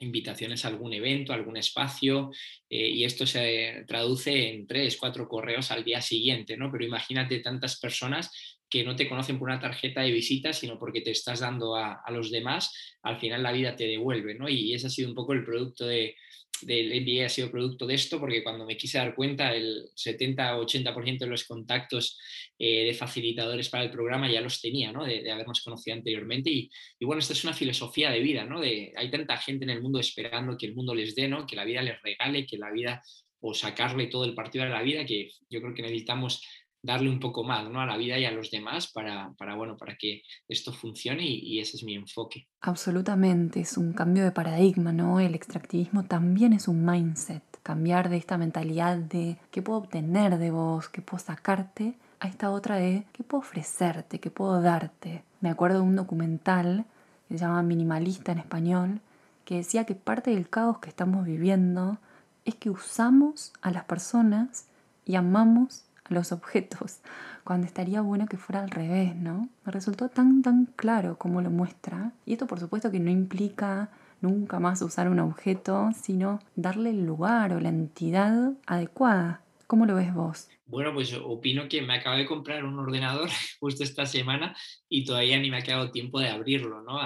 invitaciones 0.01 0.65
a 0.65 0.69
algún 0.69 0.93
evento, 0.93 1.33
a 1.33 1.37
algún 1.37 1.57
espacio, 1.57 2.31
eh, 2.69 2.89
y 2.89 3.05
esto 3.05 3.27
se 3.27 3.85
traduce 3.87 4.49
en 4.49 4.67
tres, 4.67 4.97
cuatro 4.97 5.29
correos 5.29 5.71
al 5.71 5.85
día 5.85 6.01
siguiente, 6.01 6.57
¿no? 6.57 6.73
Pero 6.73 6.85
imagínate 6.85 7.41
tantas 7.41 7.79
personas 7.79 8.60
que 8.71 8.85
no 8.85 8.95
te 8.95 9.09
conocen 9.09 9.39
por 9.39 9.49
una 9.49 9.61
tarjeta 9.61 10.03
de 10.03 10.13
visita, 10.13 10.53
sino 10.53 10.79
porque 10.79 11.01
te 11.01 11.11
estás 11.11 11.41
dando 11.41 11.75
a, 11.75 12.03
los 12.11 12.31
demás, 12.31 12.73
al 13.03 13.19
final 13.19 13.43
la 13.43 13.53
vida 13.53 13.75
te 13.75 13.87
devuelve, 13.87 14.35
¿no? 14.35 14.49
Y 14.49 14.73
ese 14.73 14.87
ha 14.87 14.91
sido 14.91 15.09
un 15.09 15.15
poco 15.15 15.33
el 15.33 15.45
producto 15.45 15.85
de, 15.87 16.15
del 16.63 17.01
MBA 17.01 17.27
ha 17.27 17.29
sido 17.29 17.51
producto 17.51 17.87
de 17.87 17.95
esto, 17.95 18.21
porque 18.21 18.45
cuando 18.45 18.65
me 18.65 18.77
quise 18.77 18.99
dar 18.99 19.15
cuenta, 19.15 19.53
el 19.55 19.89
70-80% 19.97 21.19
de 21.19 21.27
los 21.27 21.45
contactos 21.45 22.19
eh, 22.59 22.85
de 22.85 22.95
facilitadores 22.95 23.69
para 23.69 23.85
el 23.85 23.91
programa 23.91 24.31
ya 24.31 24.41
los 24.41 24.61
tenía, 24.61 24.93
¿no? 24.93 25.05
de, 25.05 25.31
habernos 25.31 25.63
conocido 25.63 25.97
anteriormente. 25.97 26.51
Y, 26.51 26.71
bueno, 27.01 27.21
esta 27.21 27.33
es 27.33 27.43
una 27.43 27.55
filosofía 27.55 28.11
de 28.11 28.21
vida, 28.21 28.45
¿no? 28.45 28.61
Hay 28.61 29.11
tanta 29.11 29.37
gente 29.39 29.65
en 29.65 29.71
el 29.71 29.83
mundo 29.83 29.99
esperando 29.99 30.57
que 30.57 30.67
el 30.67 30.75
mundo 30.75 30.95
les 30.95 31.15
dé, 31.17 31.27
¿no? 31.27 31.47
Que 31.47 31.57
la 31.57 31.65
vida 31.65 31.83
les 31.83 32.01
regale, 32.03 32.47
que 32.47 32.59
la 32.59 32.71
vida 32.71 33.03
o 33.41 33.55
sacarle 33.55 34.07
todo 34.07 34.25
el 34.25 34.35
partido 34.35 34.65
a 34.65 34.69
la 34.69 34.83
vida, 34.83 35.05
que 35.05 35.31
yo 35.49 35.61
creo 35.61 35.75
que 35.75 35.83
necesitamos 35.83 36.43
darle 36.83 37.11
un 37.11 37.21
poco 37.21 37.45
más 37.45 37.69
¿no? 37.69 37.81
a 37.81 37.87
la 37.87 37.97
vida 37.97 38.19
y 38.19 38.25
a 38.25 38.31
los 38.31 38.51
demás 38.51 38.91
para, 38.93 39.33
para 39.39 39.55
bueno, 39.55 39.77
para 39.77 39.97
que 39.97 40.23
esto 40.49 40.73
funcione 40.73 41.25
y, 41.27 41.61
ese 41.61 41.77
es 41.77 41.85
mi 41.85 41.95
enfoque. 41.95 42.47
Absolutamente, 42.61 43.61
es 43.61 43.77
un 43.77 43.93
cambio 43.93 44.25
de 44.25 44.33
paradigma, 44.33 44.93
¿no? 44.93 45.21
El 45.21 45.35
extractivismo 45.35 46.05
también 46.05 46.53
es 46.53 46.69
un 46.69 46.85
mindset, 46.85 47.43
cambiar 47.63 48.09
de 48.09 48.17
esta 48.17 48.39
mentalidad 48.39 48.97
de 48.97 49.37
qué 49.51 49.63
puedo 49.63 49.79
obtener 49.79 50.39
de 50.39 50.51
vos, 50.51 50.89
qué 50.89 51.03
puedo 51.03 51.23
sacarte, 51.23 51.95
a 52.21 52.29
esta 52.29 52.51
otra 52.51 52.77
de 52.77 53.05
qué 53.13 53.25
puedo 53.25 53.41
ofrecerte, 53.41 54.21
qué 54.21 54.31
puedo 54.31 54.61
darte. 54.61 55.25
Me 55.41 55.49
acuerdo 55.49 55.79
de 55.79 55.85
un 55.85 55.97
documental 55.97 56.85
que 57.29 57.39
se 57.39 57.45
llama 57.45 57.63
Minimalista 57.63 58.33
en 58.33 58.39
español, 58.39 59.01
que 59.45 59.57
decía 59.57 59.85
que 59.85 59.95
parte 59.95 60.31
del 60.31 60.49
caos 60.49 60.79
que 60.79 60.91
estamos 60.91 61.25
viviendo 61.25 61.99
es 62.45 62.55
que 62.55 62.71
usamos 62.71 63.53
a 63.63 63.71
las 63.71 63.85
personas 63.85 64.67
y 65.07 65.17
amamos 65.17 65.85
los 66.11 66.33
objetos, 66.33 67.01
cuando 67.45 67.67
estaría 67.67 68.03
bueno 68.03 68.27
que 68.27 68.37
fuera 68.37 68.63
al 68.63 68.71
revés, 68.71 69.17
¿no? 69.17 69.49
Me 69.65 69.73
resultó 69.73 70.09
tan, 70.09 70.43
tan 70.43 70.67
claro 70.77 71.17
como 71.17 71.41
lo 71.41 71.51
muestra. 71.51 72.13
Y 72.27 72.33
esto 72.33 72.47
por 72.47 72.61
supuesto 72.61 72.91
que 72.91 73.01
no 73.01 73.11
implica 73.11 73.91
nunca 74.21 74.61
más 74.61 74.83
usar 74.83 75.09
un 75.09 75.21
objeto, 75.21 75.91
sino 75.99 76.41
darle 76.57 76.91
el 76.91 77.07
lugar 77.07 77.53
o 77.53 77.61
la 77.61 77.71
entidad 77.71 78.53
adecuada. 78.67 79.43
¿Cómo 79.67 79.87
lo 79.87 79.95
ves 79.95 80.13
vos? 80.13 80.49
Bueno, 80.67 80.93
pues 80.93 81.13
opino 81.15 81.69
que 81.69 81.81
me 81.81 81.95
acabo 81.95 82.17
de 82.17 82.27
comprar 82.27 82.65
un 82.65 82.79
ordenador 82.79 83.29
justo 83.61 83.85
esta 83.85 84.05
semana 84.05 84.57
y 84.89 85.05
todavía 85.05 85.39
ni 85.39 85.51
me 85.51 85.59
ha 85.59 85.63
quedado 85.63 85.91
tiempo 85.91 86.19
de 86.19 86.29
abrirlo, 86.29 86.83
¿no? 86.83 86.99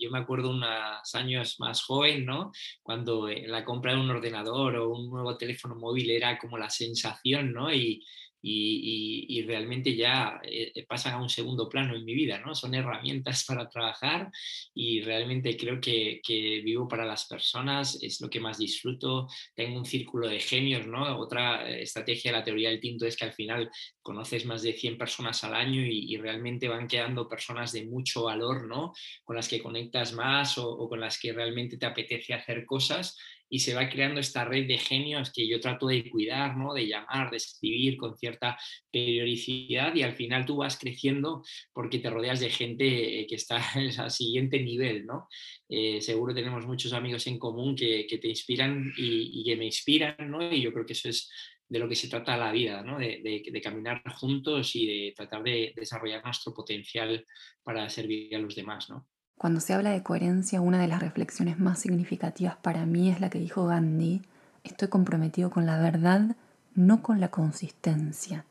Yo 0.00 0.10
me 0.10 0.18
acuerdo 0.18 0.50
unos 0.50 1.14
años 1.14 1.56
más 1.58 1.82
joven, 1.82 2.24
¿no? 2.24 2.52
Cuando 2.82 3.28
eh, 3.28 3.44
la 3.46 3.64
compra 3.64 3.92
de 3.92 4.00
un 4.00 4.10
ordenador 4.10 4.76
o 4.76 4.90
un 4.90 5.10
nuevo 5.10 5.36
teléfono 5.36 5.74
móvil 5.74 6.10
era 6.10 6.38
como 6.38 6.58
la 6.58 6.70
sensación, 6.70 7.52
¿no? 7.52 7.72
Y, 7.72 8.04
y, 8.42 9.42
realmente 9.46 9.94
ya 9.94 10.40
eh, 10.42 10.72
eh, 10.74 10.86
pasan 10.86 11.14
a 11.14 11.22
un 11.22 11.28
segundo 11.28 11.68
plano 11.68 11.94
en 11.94 12.04
mi 12.04 12.14
vida, 12.14 12.38
¿no? 12.38 12.54
Son 12.54 12.74
herramientas 12.74 13.44
para 13.48 13.68
trabajar 13.68 14.30
y 14.74 15.00
realmente 15.02 15.56
creo 15.56 15.80
que, 15.80 16.20
vivo 16.64 16.88
para 16.88 17.04
las 17.04 17.26
personas, 17.26 18.02
es 18.02 18.20
lo 18.20 18.28
que 18.28 18.40
más 18.40 18.58
disfruto, 18.58 19.28
tengo 19.54 19.78
un 19.78 19.84
círculo 19.84 20.28
de 20.28 20.40
genios, 20.40 20.86
¿no? 20.86 21.18
Otra 21.18 21.68
eh, 21.68 21.82
estrategia 21.82 22.32
de 22.32 22.38
la 22.38 22.44
teoría 22.44 22.70
del 22.70 22.80
tinto 22.80 23.06
es 23.06 23.16
que 23.16 23.24
al 23.24 23.32
final 23.32 23.70
conoces 24.00 24.44
más 24.44 24.62
de 24.62 24.72
100 24.72 24.98
personas 24.98 25.44
al 25.44 25.54
año 25.54 25.82
y, 25.82 26.16
realmente 26.22 26.68
van 26.68 26.86
quedando 26.86 27.28
personas 27.28 27.72
de 27.72 27.84
mucho 27.84 28.24
valor, 28.24 28.66
¿no? 28.66 28.92
Con 29.24 29.36
las 29.36 29.48
que 29.48 29.62
conectas 29.62 30.12
más 30.12 30.56
o 30.58 30.88
con 30.88 31.00
las 31.00 31.18
que 31.18 31.32
realmente 31.32 31.76
te 31.76 31.86
apetece 31.86 32.34
hacer 32.34 32.64
cosas 32.64 33.16
y 33.52 33.58
se 33.58 33.74
va 33.74 33.90
creando 33.90 34.18
esta 34.18 34.46
red 34.46 34.66
de 34.66 34.78
genios 34.78 35.30
que 35.30 35.46
yo 35.46 35.60
trato 35.60 35.86
de 35.86 36.08
cuidar, 36.08 36.56
¿no? 36.56 36.72
de 36.72 36.86
llamar, 36.86 37.30
de 37.30 37.36
escribir 37.36 37.98
con 37.98 38.16
cierta 38.16 38.58
periodicidad 38.90 39.94
y 39.94 40.02
al 40.02 40.14
final 40.14 40.46
tú 40.46 40.56
vas 40.56 40.78
creciendo 40.78 41.44
porque 41.70 41.98
te 41.98 42.08
rodeas 42.08 42.40
de 42.40 42.48
gente 42.48 43.20
eh, 43.20 43.26
que 43.26 43.34
está 43.34 43.62
al 43.98 44.10
siguiente 44.10 44.58
nivel. 44.58 45.04
¿no? 45.04 45.28
Eh, 45.68 46.00
seguro 46.00 46.34
tenemos 46.34 46.64
muchos 46.64 46.94
amigos 46.94 47.26
en 47.26 47.38
común 47.38 47.76
que, 47.76 48.06
te 48.08 48.26
inspiran 48.26 48.90
y, 48.96 49.44
que 49.44 49.56
me 49.56 49.66
inspiran 49.66 50.16
¿no? 50.30 50.50
y 50.50 50.62
yo 50.62 50.72
creo 50.72 50.86
que 50.86 50.94
eso 50.94 51.10
es 51.10 51.30
de 51.68 51.78
lo 51.78 51.90
que 51.90 51.94
se 51.94 52.08
trata 52.08 52.38
la 52.38 52.52
vida, 52.52 52.82
¿no? 52.82 52.98
de, 52.98 53.20
de, 53.22 53.60
caminar 53.60 54.02
juntos 54.14 54.74
y 54.76 54.86
de 54.86 55.12
tratar 55.14 55.42
de 55.42 55.74
desarrollar 55.76 56.24
nuestro 56.24 56.54
potencial 56.54 57.26
para 57.62 57.86
servir 57.90 58.34
a 58.34 58.38
los 58.38 58.54
demás. 58.54 58.88
¿no? 58.88 59.06
Cuando 59.42 59.58
se 59.58 59.74
habla 59.74 59.90
de 59.90 60.04
coherencia, 60.04 60.60
una 60.60 60.78
de 60.78 60.86
las 60.86 61.00
reflexiones 61.00 61.58
más 61.58 61.80
significativas 61.80 62.54
para 62.62 62.86
mí 62.86 63.10
es 63.10 63.20
la 63.20 63.28
que 63.28 63.40
dijo 63.40 63.66
Gandhi, 63.66 64.22
estoy 64.62 64.86
comprometido 64.86 65.50
con 65.50 65.66
la 65.66 65.80
verdad, 65.80 66.36
no 66.76 67.02
con 67.02 67.18
la 67.18 67.26
consistencia. 67.32 68.44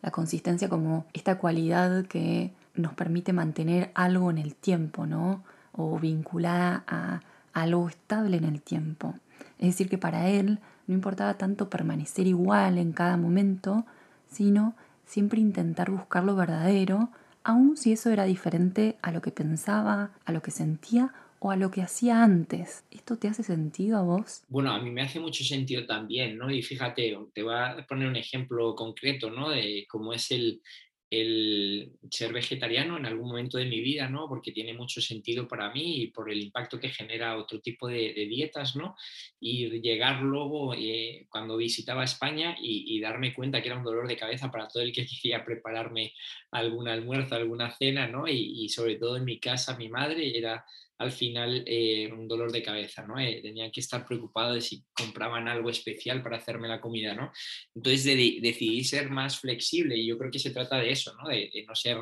La 0.00 0.12
consistencia 0.12 0.68
como 0.68 1.06
esta 1.12 1.38
cualidad 1.38 2.06
que 2.06 2.52
nos 2.76 2.94
permite 2.94 3.32
mantener 3.32 3.90
algo 3.94 4.30
en 4.30 4.38
el 4.38 4.54
tiempo, 4.54 5.06
¿no? 5.06 5.42
O 5.72 5.98
vinculada 5.98 6.84
a 6.86 7.22
algo 7.52 7.88
estable 7.88 8.36
en 8.36 8.44
el 8.44 8.62
tiempo. 8.62 9.16
Es 9.58 9.70
decir, 9.70 9.88
que 9.88 9.98
para 9.98 10.28
él 10.28 10.60
no 10.86 10.94
importaba 10.94 11.34
tanto 11.34 11.68
permanecer 11.68 12.28
igual 12.28 12.78
en 12.78 12.92
cada 12.92 13.16
momento, 13.16 13.86
sino 14.30 14.76
siempre 15.04 15.40
intentar 15.40 15.90
buscar 15.90 16.22
lo 16.22 16.36
verdadero 16.36 17.10
aun 17.44 17.76
si 17.76 17.92
eso 17.92 18.10
era 18.10 18.24
diferente 18.24 18.96
a 19.02 19.12
lo 19.12 19.20
que 19.20 19.30
pensaba, 19.30 20.12
a 20.24 20.32
lo 20.32 20.42
que 20.42 20.50
sentía 20.50 21.12
o 21.38 21.50
a 21.50 21.56
lo 21.56 21.70
que 21.70 21.82
hacía 21.82 22.22
antes. 22.22 22.84
¿Esto 22.90 23.16
te 23.16 23.28
hace 23.28 23.42
sentido 23.42 23.98
a 23.98 24.02
vos? 24.02 24.44
Bueno, 24.48 24.70
a 24.72 24.80
mí 24.80 24.90
me 24.90 25.02
hace 25.02 25.18
mucho 25.18 25.42
sentido 25.42 25.84
también, 25.86 26.38
¿no? 26.38 26.50
Y 26.50 26.62
fíjate, 26.62 27.18
te 27.34 27.42
voy 27.42 27.54
a 27.54 27.84
poner 27.88 28.08
un 28.08 28.16
ejemplo 28.16 28.76
concreto, 28.76 29.30
¿no? 29.30 29.50
De 29.50 29.84
cómo 29.88 30.12
es 30.12 30.30
el, 30.30 30.62
el 31.12 31.92
ser 32.10 32.32
vegetariano 32.32 32.96
en 32.96 33.04
algún 33.04 33.28
momento 33.28 33.58
de 33.58 33.66
mi 33.66 33.82
vida, 33.82 34.08
¿no? 34.08 34.26
Porque 34.30 34.50
tiene 34.50 34.72
mucho 34.72 35.02
sentido 35.02 35.46
para 35.46 35.70
mí 35.70 36.04
y 36.04 36.06
por 36.06 36.30
el 36.30 36.40
impacto 36.40 36.80
que 36.80 36.88
genera 36.88 37.36
otro 37.36 37.60
tipo 37.60 37.86
de, 37.86 38.14
dietas, 38.30 38.76
¿no? 38.76 38.96
Y 39.38 39.68
llegar 39.82 40.22
luego 40.22 40.72
eh, 40.72 41.26
cuando 41.28 41.58
visitaba 41.58 42.04
España 42.04 42.56
y, 42.58 42.98
darme 42.98 43.34
cuenta 43.34 43.60
que 43.60 43.68
era 43.68 43.76
un 43.76 43.84
dolor 43.84 44.08
de 44.08 44.16
cabeza 44.16 44.50
para 44.50 44.68
todo 44.68 44.82
el 44.82 44.92
que 44.92 45.04
quería 45.22 45.44
prepararme 45.44 46.14
algún 46.50 46.88
almuerzo, 46.88 47.34
alguna 47.34 47.70
cena, 47.76 48.06
¿no? 48.08 48.26
Y, 48.26 48.64
y 48.64 48.70
sobre 48.70 48.96
todo 48.96 49.18
en 49.18 49.26
mi 49.26 49.38
casa, 49.38 49.76
mi 49.76 49.90
madre 49.90 50.38
era 50.38 50.64
al 51.02 51.12
final 51.12 51.64
eh, 51.66 52.10
un 52.12 52.28
dolor 52.28 52.52
de 52.52 52.62
cabeza, 52.62 53.06
¿no? 53.06 53.18
Eh, 53.18 53.40
tenían 53.42 53.70
que 53.70 53.80
estar 53.80 54.06
preocupados 54.06 54.54
de 54.54 54.60
si 54.60 54.84
compraban 54.94 55.48
algo 55.48 55.68
especial 55.68 56.22
para 56.22 56.36
hacerme 56.36 56.68
la 56.68 56.80
comida, 56.80 57.14
¿no? 57.14 57.32
Entonces 57.74 58.04
decidí 58.04 58.84
ser 58.84 59.10
más 59.10 59.38
flexible 59.38 59.96
y 59.96 60.06
yo 60.06 60.16
creo 60.16 60.30
que 60.30 60.38
se 60.38 60.50
trata 60.50 60.78
de 60.78 60.90
eso, 60.90 61.12
¿no? 61.20 61.28
De, 61.28 61.50
no 61.66 61.74
ser 61.74 61.98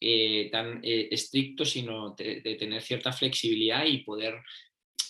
eh, 0.00 0.48
tan 0.50 0.80
estricto, 0.82 1.64
sino 1.64 2.14
de, 2.14 2.40
tener 2.58 2.82
cierta 2.82 3.12
flexibilidad 3.12 3.84
y 3.84 3.98
poder 3.98 4.34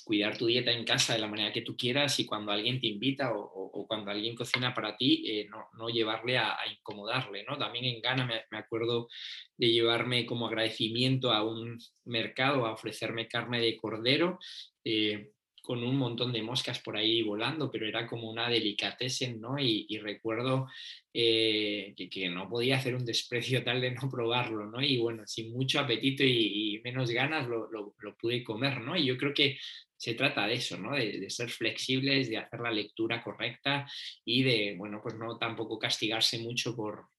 cuidar 0.05 0.37
tu 0.37 0.47
dieta 0.47 0.73
en 0.73 0.85
casa 0.85 1.13
de 1.13 1.21
la 1.21 1.29
manera 1.29 1.53
que 1.53 1.63
tú 1.63 1.77
quieras 1.77 2.19
y 2.19 2.27
cuando 2.27 2.53
alguien 2.53 2.81
te 2.81 2.87
invita 2.87 3.33
o, 3.33 3.87
cuando 3.87 4.11
alguien 4.11 4.37
cocina 4.37 4.75
para 4.75 4.97
ti, 4.97 5.25
eh, 5.27 5.49
no, 5.49 5.89
llevarle 5.89 6.39
a, 6.39 6.57
incomodarle. 6.71 7.45
¿no? 7.45 7.59
También 7.59 7.85
en 7.85 8.01
Ghana 8.01 8.27
me, 8.27 8.59
acuerdo 8.59 9.09
de 9.57 9.73
llevarme 9.73 10.27
como 10.27 10.47
agradecimiento 10.47 11.33
a 11.33 11.45
un 11.45 11.79
mercado 12.05 12.67
a 12.67 12.73
ofrecerme 12.73 13.29
carne 13.29 13.61
de 13.61 13.77
cordero. 13.77 14.39
Eh, 14.85 15.33
con 15.71 15.85
un 15.85 15.97
montón 15.97 16.33
de 16.33 16.43
moscas 16.43 16.81
por 16.81 16.97
ahí 16.97 17.23
volando, 17.23 17.71
pero 17.71 17.87
era 17.87 18.05
como 18.05 18.29
una 18.29 18.49
delicatessen, 18.49 19.41
¿no? 19.41 19.57
Y, 19.57 19.87
recuerdo 19.99 20.67
eh, 21.15 21.95
que, 22.11 22.29
no 22.29 22.49
podía 22.49 22.79
hacer 22.79 22.97
un 22.97 23.05
desprecio 23.05 23.63
tal 23.63 23.81
de 23.81 23.93
no 23.93 24.11
probarlo, 24.11 24.67
¿no? 24.67 24.83
Y 24.83 24.99
bueno, 24.99 25.23
sin 25.29 25.53
mucho 25.53 25.79
apetito 25.79 26.25
y, 26.25 26.81
menos 26.83 27.09
ganas 27.13 27.47
lo, 27.47 27.95
pude 28.21 28.43
comer, 28.43 28.81
¿no? 28.81 28.97
Y 28.97 29.07
yo 29.07 29.17
creo 29.17 29.33
que 29.33 29.59
se 29.97 30.15
trata 30.15 30.49
de 30.49 30.55
eso, 30.55 30.77
¿no? 30.77 30.97
De, 30.97 31.31
ser 31.31 31.51
flexibles, 31.51 32.29
de 32.29 32.39
hacer 32.39 32.59
la 32.59 32.73
lectura 32.73 33.23
correcta 33.23 33.89
y 34.25 34.43
de, 34.43 34.75
bueno, 34.77 34.99
pues 35.01 35.15
no 35.15 35.39
tampoco 35.39 35.79
castigarse 35.79 36.41
mucho 36.41 36.75
por, 36.75 37.11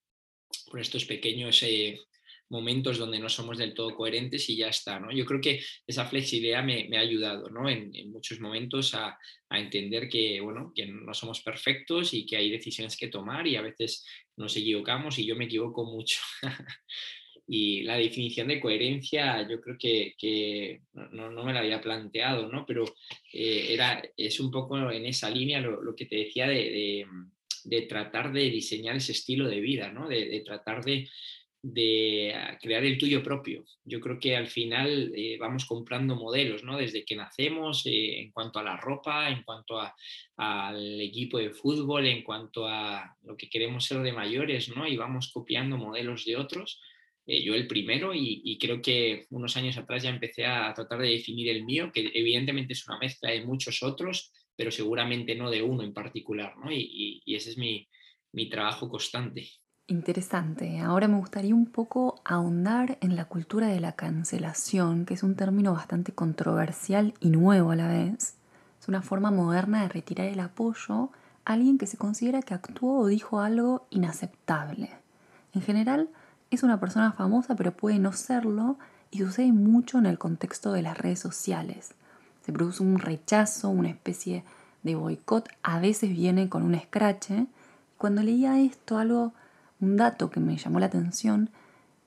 por 0.69 0.81
estos 0.81 1.05
pequeños 1.05 1.63
eh, 1.63 2.01
momentos 2.51 2.97
donde 2.97 3.17
no 3.17 3.29
somos 3.29 3.57
del 3.57 3.73
todo 3.73 3.95
coherentes 3.95 4.47
y 4.49 4.57
ya 4.57 4.67
está, 4.67 4.99
¿no? 4.99 5.09
Yo 5.11 5.25
creo 5.25 5.39
que 5.39 5.63
esa 5.87 6.05
flexibilidad 6.05 6.63
me, 6.63 6.97
ha 6.97 6.99
ayudado, 6.99 7.49
¿no? 7.49 7.69
En, 7.69 8.11
muchos 8.11 8.39
momentos 8.41 8.93
a, 8.93 9.17
entender 9.49 10.07
que, 10.07 10.39
bueno, 10.41 10.71
que 10.75 10.85
no 10.85 11.13
somos 11.13 11.41
perfectos 11.41 12.13
y 12.13 12.25
que 12.25 12.37
hay 12.37 12.49
decisiones 12.49 12.95
que 12.95 13.07
tomar 13.07 13.47
y 13.47 13.55
a 13.55 13.61
veces 13.61 14.05
nos 14.37 14.55
equivocamos 14.55 15.17
y 15.17 15.25
yo 15.25 15.35
me 15.35 15.45
equivoco 15.45 15.85
mucho. 15.85 16.19
Y 17.53 17.81
la 17.81 17.97
definición 17.97 18.47
de 18.47 18.61
coherencia 18.61 19.45
yo 19.49 19.59
creo 19.59 19.75
que, 19.77 20.81
no, 20.93 21.43
me 21.43 21.51
la 21.51 21.59
había 21.59 21.81
planteado, 21.81 22.47
¿no? 22.49 22.65
pero 22.65 22.85
eh, 23.33 23.73
era, 23.73 24.01
es 24.15 24.39
un 24.39 24.51
poco 24.51 24.89
en 24.89 25.05
esa 25.05 25.29
línea 25.29 25.59
lo, 25.59 25.93
que 25.93 26.05
te 26.05 26.15
decía 26.15 26.47
de, 26.47 27.05
tratar 27.89 28.31
de 28.31 28.49
diseñar 28.49 28.95
ese 28.95 29.11
estilo 29.11 29.49
de 29.49 29.59
vida, 29.59 29.91
¿no? 29.91 30.07
de, 30.07 30.41
tratar 30.45 30.85
de, 30.85 31.09
crear 31.61 32.83
el 32.83 32.97
tuyo 32.97 33.21
propio. 33.21 33.63
Yo 33.83 33.99
creo 33.99 34.19
que 34.19 34.35
al 34.35 34.47
final 34.47 35.11
eh, 35.15 35.37
vamos 35.39 35.65
comprando 35.65 36.15
modelos, 36.15 36.63
¿no? 36.63 36.77
Desde 36.77 37.05
que 37.05 37.15
nacemos, 37.15 37.85
eh, 37.85 38.21
en 38.21 38.31
cuanto 38.31 38.59
a 38.59 38.63
la 38.63 38.77
ropa, 38.77 39.29
en 39.29 39.43
cuanto 39.43 39.79
al 40.37 41.01
equipo 41.01 41.37
de 41.37 41.51
fútbol, 41.51 42.07
en 42.07 42.23
cuanto 42.23 42.67
a 42.67 43.15
lo 43.23 43.37
que 43.37 43.49
queremos 43.49 43.85
ser 43.85 43.99
de 43.99 44.13
mayores, 44.13 44.69
¿no? 44.75 44.87
Y 44.87 44.97
vamos 44.97 45.31
copiando 45.31 45.77
modelos 45.77 46.25
de 46.25 46.37
otros 46.37 46.81
eh, 47.27 47.43
yo 47.43 47.53
el 47.53 47.67
primero 47.67 48.13
y, 48.13 48.57
creo 48.59 48.81
que 48.81 49.25
unos 49.29 49.55
años 49.55 49.77
atrás 49.77 50.03
ya 50.03 50.09
empecé 50.09 50.45
a 50.45 50.73
tratar 50.73 50.99
de 50.99 51.09
definir 51.09 51.49
el 51.49 51.63
mío, 51.63 51.91
que 51.93 52.11
evidentemente 52.13 52.73
es 52.73 52.87
una 52.87 52.97
mezcla 52.97 53.31
de 53.31 53.45
muchos 53.45 53.83
otros, 53.83 54.33
pero 54.55 54.71
seguramente 54.71 55.35
no 55.35 55.49
de 55.49 55.61
uno 55.61 55.83
en 55.83 55.93
particular, 55.93 56.57
¿no? 56.57 56.71
Y, 56.71 57.21
ese 57.25 57.51
es 57.51 57.57
mi, 57.57 57.87
mi 58.33 58.49
trabajo 58.49 58.89
constante. 58.89 59.47
Interesante. 59.87 60.79
Ahora 60.79 61.07
me 61.07 61.17
gustaría 61.17 61.53
un 61.53 61.65
poco 61.65 62.21
ahondar 62.23 62.97
en 63.01 63.15
la 63.15 63.25
cultura 63.25 63.67
de 63.67 63.81
la 63.81 63.91
cancelación, 63.91 65.05
que 65.05 65.15
es 65.15 65.23
un 65.23 65.35
término 65.35 65.73
bastante 65.73 66.13
controversial 66.13 67.13
y 67.19 67.29
nuevo 67.29 67.71
a 67.71 67.75
la 67.75 67.87
vez. 67.87 68.35
Es 68.79 68.87
una 68.87 69.01
forma 69.01 69.31
moderna 69.31 69.81
de 69.81 69.89
retirar 69.89 70.27
el 70.27 70.39
apoyo 70.39 71.09
a 71.45 71.53
alguien 71.53 71.77
que 71.77 71.87
se 71.87 71.97
considera 71.97 72.41
que 72.41 72.53
actuó 72.53 72.99
o 72.99 73.07
dijo 73.07 73.41
algo 73.41 73.85
inaceptable. 73.89 74.89
En 75.53 75.61
general, 75.61 76.09
es 76.51 76.63
una 76.63 76.79
persona 76.79 77.11
famosa 77.11 77.55
pero 77.55 77.73
puede 77.73 77.99
no 77.99 78.13
serlo 78.13 78.77
y 79.11 79.19
sucede 79.19 79.51
mucho 79.51 79.97
en 79.99 80.05
el 80.05 80.17
contexto 80.17 80.71
de 80.71 80.83
las 80.83 80.97
redes 80.97 81.19
sociales. 81.19 81.95
Se 82.45 82.53
produce 82.53 82.81
un 82.81 82.97
rechazo, 82.99 83.69
una 83.69 83.89
especie 83.89 84.45
de 84.83 84.95
boicot, 84.95 85.49
a 85.63 85.79
veces 85.79 86.11
viene 86.11 86.47
con 86.49 86.63
un 86.63 86.75
escrache. 86.75 87.47
Cuando 87.97 88.23
leía 88.23 88.59
esto, 88.59 88.97
algo, 88.97 89.33
un 89.81 89.97
dato 89.97 90.29
que 90.29 90.39
me 90.39 90.57
llamó 90.57 90.79
la 90.79 90.85
atención, 90.85 91.49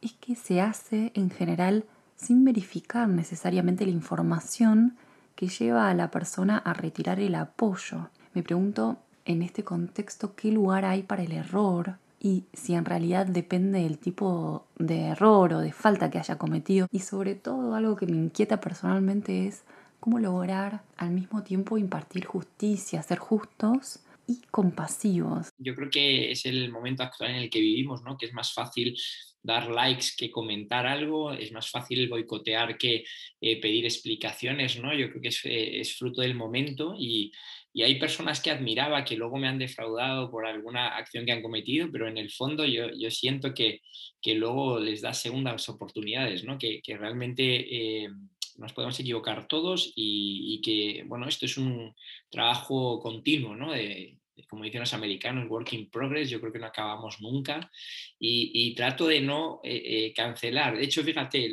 es 0.01 0.13
que 0.15 0.35
se 0.37 0.61
hace 0.61 1.13
en 1.15 1.31
general 1.31 1.85
sin 2.17 2.45
verificar 2.45 3.09
necesariamente 3.09 3.85
la 3.85 3.93
información 3.93 4.97
que 5.35 5.49
lleva 5.49 5.91
a 5.91 5.95
la 5.95 6.11
persona 6.11 6.59
a 6.59 6.73
retirar 6.73 7.21
el 7.21 7.35
apoyo. 7.35 8.11
Me 8.35 8.43
pregunto 8.43 8.99
en 9.25 9.43
este 9.43 9.65
contexto 9.65 10.35
qué 10.35 10.53
lugar 10.53 10.85
hay 10.85 11.03
para 11.03 11.23
el 11.23 11.33
error, 11.33 11.97
y 12.25 12.47
si 12.55 12.73
en 12.73 12.87
realidad 12.87 13.27
depende 13.27 13.83
del 13.83 13.99
tipo 13.99 14.65
de 14.79 15.09
error 15.09 15.53
o 15.53 15.59
de 15.59 15.73
falta 15.73 16.09
que 16.09 16.19
haya 16.19 16.39
cometido. 16.39 16.89
Y 16.91 17.01
sobre 17.01 17.35
todo 17.35 17.75
algo 17.75 17.97
que 17.97 18.07
me 18.07 18.17
inquieta 18.17 18.63
personalmente 18.63 19.47
es 19.47 19.65
cómo 20.01 20.19
lograr 20.19 20.81
al 20.97 21.11
mismo 21.11 21.43
tiempo 21.43 21.77
impartir 21.77 22.25
justicia, 22.25 23.03
ser 23.03 23.19
justos 23.19 24.01
y 24.27 24.41
compasivos. 24.51 25.49
Yo 25.59 25.75
creo 25.75 25.91
que 25.91 26.31
es 26.31 26.47
el 26.47 26.71
momento 26.71 27.03
actual 27.03 27.31
en 27.31 27.37
el 27.37 27.51
que 27.51 27.61
vivimos, 27.61 28.03
¿no? 28.03 28.17
Que 28.17 28.27
es 28.27 28.33
más 28.33 28.53
fácil 28.53 28.97
dar 29.43 29.69
likes 29.71 30.09
que 30.17 30.31
comentar 30.31 30.87
algo, 30.87 31.33
es 31.33 31.53
más 31.53 31.71
fácil 31.71 32.09
boicotear 32.09 32.79
que 32.79 33.05
eh, 33.41 33.61
pedir 33.61 33.85
explicaciones, 33.85 34.81
¿no? 34.81 34.95
Yo 34.95 35.11
creo 35.11 35.21
que 35.21 35.29
es, 35.29 35.45
eh, 35.45 35.81
es 35.81 35.97
fruto 35.97 36.23
del 36.23 36.35
momento 36.35 36.95
y, 36.99 37.31
y 37.77 37.83
hay 37.83 37.99
personas 37.99 38.41
que 38.41 38.53
admiraba 38.53 39.05
que 39.05 39.17
luego 39.17 39.37
me 39.37 39.49
han 39.49 39.59
defraudado 39.59 40.31
por 40.31 40.47
alguna 40.47 40.97
acción 40.97 41.27
que 41.27 41.33
han 41.33 41.43
cometido, 41.43 41.91
pero 41.91 42.07
en 42.07 42.17
el 42.17 42.31
fondo 42.31 42.65
yo, 42.65 42.87
yo 42.97 43.11
siento 43.11 43.53
que, 43.53 43.81
que, 44.23 44.35
luego 44.35 44.79
les 44.79 45.03
da 45.03 45.13
segundas 45.13 45.69
oportunidades, 45.69 46.45
¿no? 46.45 46.57
que, 46.57 46.81
que 46.81 46.97
realmente 46.97 47.43
eh, 47.45 48.09
nos 48.57 48.73
podemos 48.73 48.99
equivocar 49.01 49.47
todos 49.49 49.93
y, 49.97 50.61
que, 50.63 51.05
bueno, 51.07 51.29
esto 51.29 51.47
es 51.47 51.57
un 51.57 51.95
trabajo 52.31 53.01
continuo, 53.01 53.55
¿no? 53.57 53.73
De, 53.73 54.19
como 54.49 54.65
dicen 54.65 54.81
los 54.81 54.95
americanos, 54.95 55.49
work 55.49 55.73
in 55.73 55.91
progress, 55.91 56.29
yo 56.29 56.41
creo 56.41 56.53
que 56.53 56.59
no 56.59 56.67
acabamos 56.67 57.21
nunca 57.21 57.71
y, 58.19 58.75
trato 58.75 59.07
de 59.07 59.21
no 59.21 59.61
eh, 59.63 59.83
eh, 59.85 60.13
cancelar. 60.13 60.77
De 60.77 60.85
hecho, 60.85 61.05
fíjate, 61.05 61.49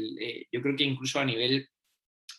yo 0.51 0.61
creo 0.61 0.75
que 0.75 0.83
incluso 0.83 1.19
a 1.19 1.25
nivel 1.25 1.67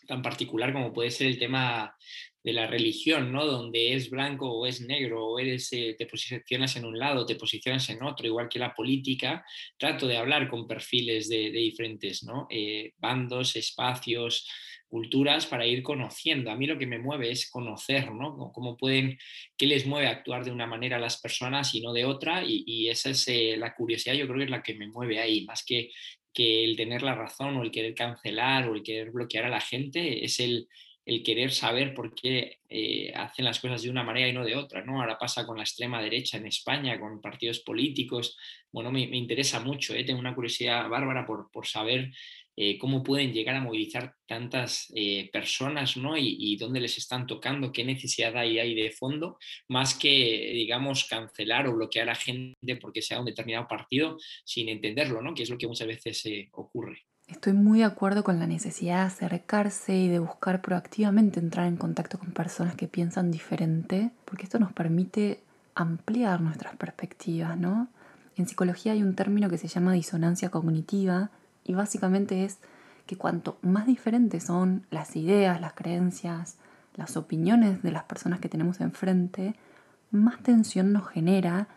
tan 0.07 0.21
particular 0.21 0.73
como 0.73 0.93
puede 0.93 1.11
ser 1.11 1.27
el 1.27 1.39
tema 1.39 1.95
de 2.43 2.53
la 2.53 2.67
religión, 2.67 3.31
¿no? 3.31 3.45
Donde 3.45 3.93
es 3.93 4.09
blanco 4.09 4.51
o 4.51 4.65
es 4.65 4.81
negro, 4.81 5.25
o 5.25 5.39
eres, 5.39 5.71
eh, 5.71 5.95
te 5.97 6.05
posicionas 6.05 6.75
en 6.75 6.85
un 6.85 6.99
lado, 6.99 7.25
te 7.25 7.35
posicionas 7.35 7.89
en 7.89 8.03
otro, 8.03 8.27
igual 8.27 8.49
que 8.49 8.59
la 8.59 8.73
política, 8.73 9.45
trato 9.77 10.07
de 10.07 10.17
hablar 10.17 10.49
con 10.49 10.67
perfiles 10.67 11.29
de, 11.29 11.51
diferentes 11.51 12.23
¿no? 12.23 12.47
Eh, 12.49 12.91
bandos, 12.97 13.55
espacios, 13.55 14.49
culturas 14.89 15.45
para 15.45 15.65
ir 15.65 15.81
conociendo. 15.81 16.51
A 16.51 16.55
mí 16.55 16.67
lo 16.67 16.77
que 16.77 16.85
me 16.85 16.99
mueve 16.99 17.31
es 17.31 17.49
conocer, 17.49 18.11
¿no? 18.11 18.51
Cómo 18.53 18.75
pueden, 18.75 19.17
qué 19.57 19.65
les 19.65 19.85
mueve 19.85 20.07
a 20.07 20.11
actuar 20.11 20.43
de 20.43 20.51
una 20.51 20.67
manera 20.67 20.97
a 20.97 20.99
las 20.99 21.21
personas 21.21 21.73
y 21.73 21.81
no 21.81 21.93
de 21.93 22.05
otra, 22.05 22.43
y, 22.45 22.89
esa 22.89 23.11
es 23.11 23.27
eh, 23.29 23.55
la 23.57 23.73
curiosidad, 23.73 24.15
yo 24.15 24.25
creo 24.27 24.39
que 24.39 24.43
es 24.45 24.49
la 24.49 24.61
que 24.61 24.75
me 24.75 24.87
mueve 24.87 25.19
ahí, 25.19 25.45
más 25.45 25.63
que 25.65 25.91
que 26.35 26.63
el 26.63 26.75
tener 26.75 27.03
la 27.03 27.13
razón 27.13 27.57
o 27.57 27.61
el 27.61 27.69
querer 27.69 27.93
cancelar 27.93 28.67
o 28.67 28.73
el 28.73 28.81
querer 28.81 29.11
bloquear 29.11 29.45
a 29.45 29.49
la 29.49 29.61
gente 29.61 30.25
es 30.25 30.39
el, 30.39 30.67
el 31.05 31.23
querer 31.23 31.51
saber 31.51 31.93
por 31.93 32.15
qué 32.15 32.59
eh, 32.69 33.11
hacen 33.15 33.45
las 33.45 33.59
cosas 33.59 33.81
de 33.81 33.89
una 33.89 34.03
manera 34.03 34.27
y 34.27 34.33
no 34.33 34.45
de 34.45 34.55
otra. 34.55 34.83
¿no? 34.83 35.01
Ahora 35.01 35.17
pasa 35.17 35.45
con 35.45 35.57
la 35.57 35.63
extrema 35.63 36.01
derecha 36.01 36.37
en 36.37 36.47
España, 36.47 36.99
con 36.99 37.21
partidos 37.21 37.59
políticos. 37.59 38.37
Bueno, 38.71 38.91
me, 38.91 39.01
interesa 39.01 39.59
mucho, 39.59 39.93
¿eh? 39.93 40.03
tengo 40.03 40.19
una 40.19 40.35
curiosidad 40.35 40.87
bárbara 40.89 41.25
por, 41.25 41.51
por 41.51 41.67
saber 41.67 42.11
eh, 42.55 42.77
cómo 42.77 43.03
pueden 43.03 43.33
llegar 43.33 43.55
a 43.55 43.61
movilizar 43.61 44.13
tantas 44.27 44.93
personas 45.31 45.97
¿no? 45.97 46.15
Y, 46.17 46.55
dónde 46.57 46.79
les 46.79 46.97
están 46.97 47.27
tocando, 47.27 47.71
qué 47.71 47.83
necesidad 47.83 48.37
hay 48.37 48.73
de 48.75 48.91
fondo, 48.91 49.37
más 49.67 49.95
que, 49.95 50.51
digamos, 50.53 51.05
cancelar 51.05 51.67
o 51.67 51.75
bloquear 51.75 52.09
a 52.09 52.15
gente 52.15 52.75
porque 52.77 53.01
sea 53.01 53.19
un 53.19 53.25
determinado 53.25 53.67
partido 53.67 54.17
sin 54.45 54.69
entenderlo, 54.69 55.21
¿no? 55.21 55.33
que 55.33 55.43
es 55.43 55.49
lo 55.49 55.57
que 55.57 55.67
muchas 55.67 55.87
veces 55.87 56.23
ocurre. 56.51 57.03
Estoy 57.33 57.53
muy 57.53 57.79
de 57.79 57.85
acuerdo 57.85 58.23
con 58.23 58.37
la 58.37 58.45
necesidad 58.45 58.97
de 58.97 59.07
acercarse 59.07 59.97
y 59.97 60.07
de 60.07 60.19
buscar 60.19 60.61
proactivamente 60.61 61.39
entrar 61.39 61.65
en 61.65 61.77
contacto 61.77 62.19
con 62.19 62.29
personas 62.31 62.75
que 62.75 62.87
piensan 62.87 63.31
diferente, 63.31 64.11
porque 64.23 64.43
esto 64.43 64.59
nos 64.59 64.71
permite 64.71 65.41
ampliar 65.73 66.41
nuestras 66.41 66.75
perspectivas, 66.75 67.57
¿no? 67.57 67.87
En 68.37 68.47
psicología 68.47 68.91
hay 68.91 69.01
un 69.01 69.15
término 69.15 69.49
que 69.49 69.57
se 69.57 69.67
llama 69.67 69.93
disonancia 69.93 70.51
cognitiva 70.51 71.31
y 71.63 71.73
básicamente 71.73 72.45
es 72.45 72.59
que 73.07 73.17
cuanto 73.17 73.57
más 73.63 73.87
diferentes 73.87 74.43
son 74.43 74.85
las 74.91 75.15
ideas, 75.15 75.59
las 75.59 75.73
creencias, 75.73 76.57
las 76.93 77.17
opiniones 77.17 77.81
de 77.81 77.91
las 77.91 78.03
personas 78.03 78.41
que 78.41 78.47
tenemos 78.47 78.79
enfrente, 78.79 79.55
más 80.11 80.37
tensión 80.43 80.93
nos 80.93 81.09
genera 81.09 81.67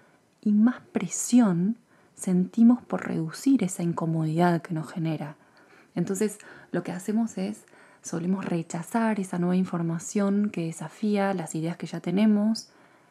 y 0.42 0.52
más 0.52 0.82
presión 0.92 1.76
sentimos 2.14 2.82
por 2.82 3.08
reducir 3.08 3.64
esa 3.64 3.82
incomodidad 3.82 4.60
que 4.60 4.74
nos 4.74 4.92
genera. 4.92 5.36
Entonces 5.96 6.38
lo 6.70 6.84
que 6.84 6.92
hacemos 6.92 7.36
es, 7.38 7.64
solemos 8.02 8.44
rechazar 8.44 9.18
esa 9.18 9.40
nueva 9.40 9.56
información 9.56 10.50
que 10.50 10.66
desafía 10.66 11.34
las 11.34 11.56
ideas 11.56 11.76
que 11.76 11.88
ya 11.88 11.98
tenemos, 11.98 12.68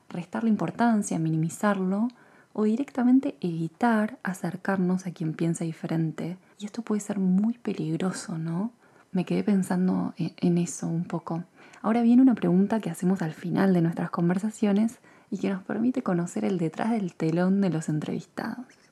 restarle 0.10 0.50
importancia, 0.50 1.20
minimizarlo 1.20 2.08
o 2.54 2.64
directamente 2.64 3.36
evitar 3.42 4.18
acercarnos 4.24 5.06
a 5.06 5.12
quien 5.12 5.34
piensa 5.34 5.66
diferente. 5.66 6.38
Y 6.58 6.66
esto 6.66 6.84
puede 6.84 7.02
ser 7.02 7.20
muy 7.20 7.58
peligroso, 7.58 8.38
¿no? 8.38 8.72
Me 9.12 9.26
quedé 9.26 9.44
pensando 9.44 10.14
en 10.18 10.58
eso 10.58 10.88
un 10.88 11.04
poco. 11.04 11.44
Ahora 11.82 12.02
viene 12.02 12.22
una 12.22 12.36
pregunta 12.36 12.80
que 12.80 12.90
hacemos 12.90 13.22
al 13.22 13.34
final 13.34 13.74
de 13.74 13.82
nuestras 13.82 14.10
conversaciones 14.10 15.00
y 15.30 15.38
que 15.38 15.50
nos 15.50 15.64
permite 15.64 16.02
conocer 16.02 16.46
el 16.46 16.58
detrás 16.58 16.92
del 16.92 17.14
telón 17.14 17.60
de 17.62 17.70
los 17.70 17.90
entrevistados. 17.90 18.85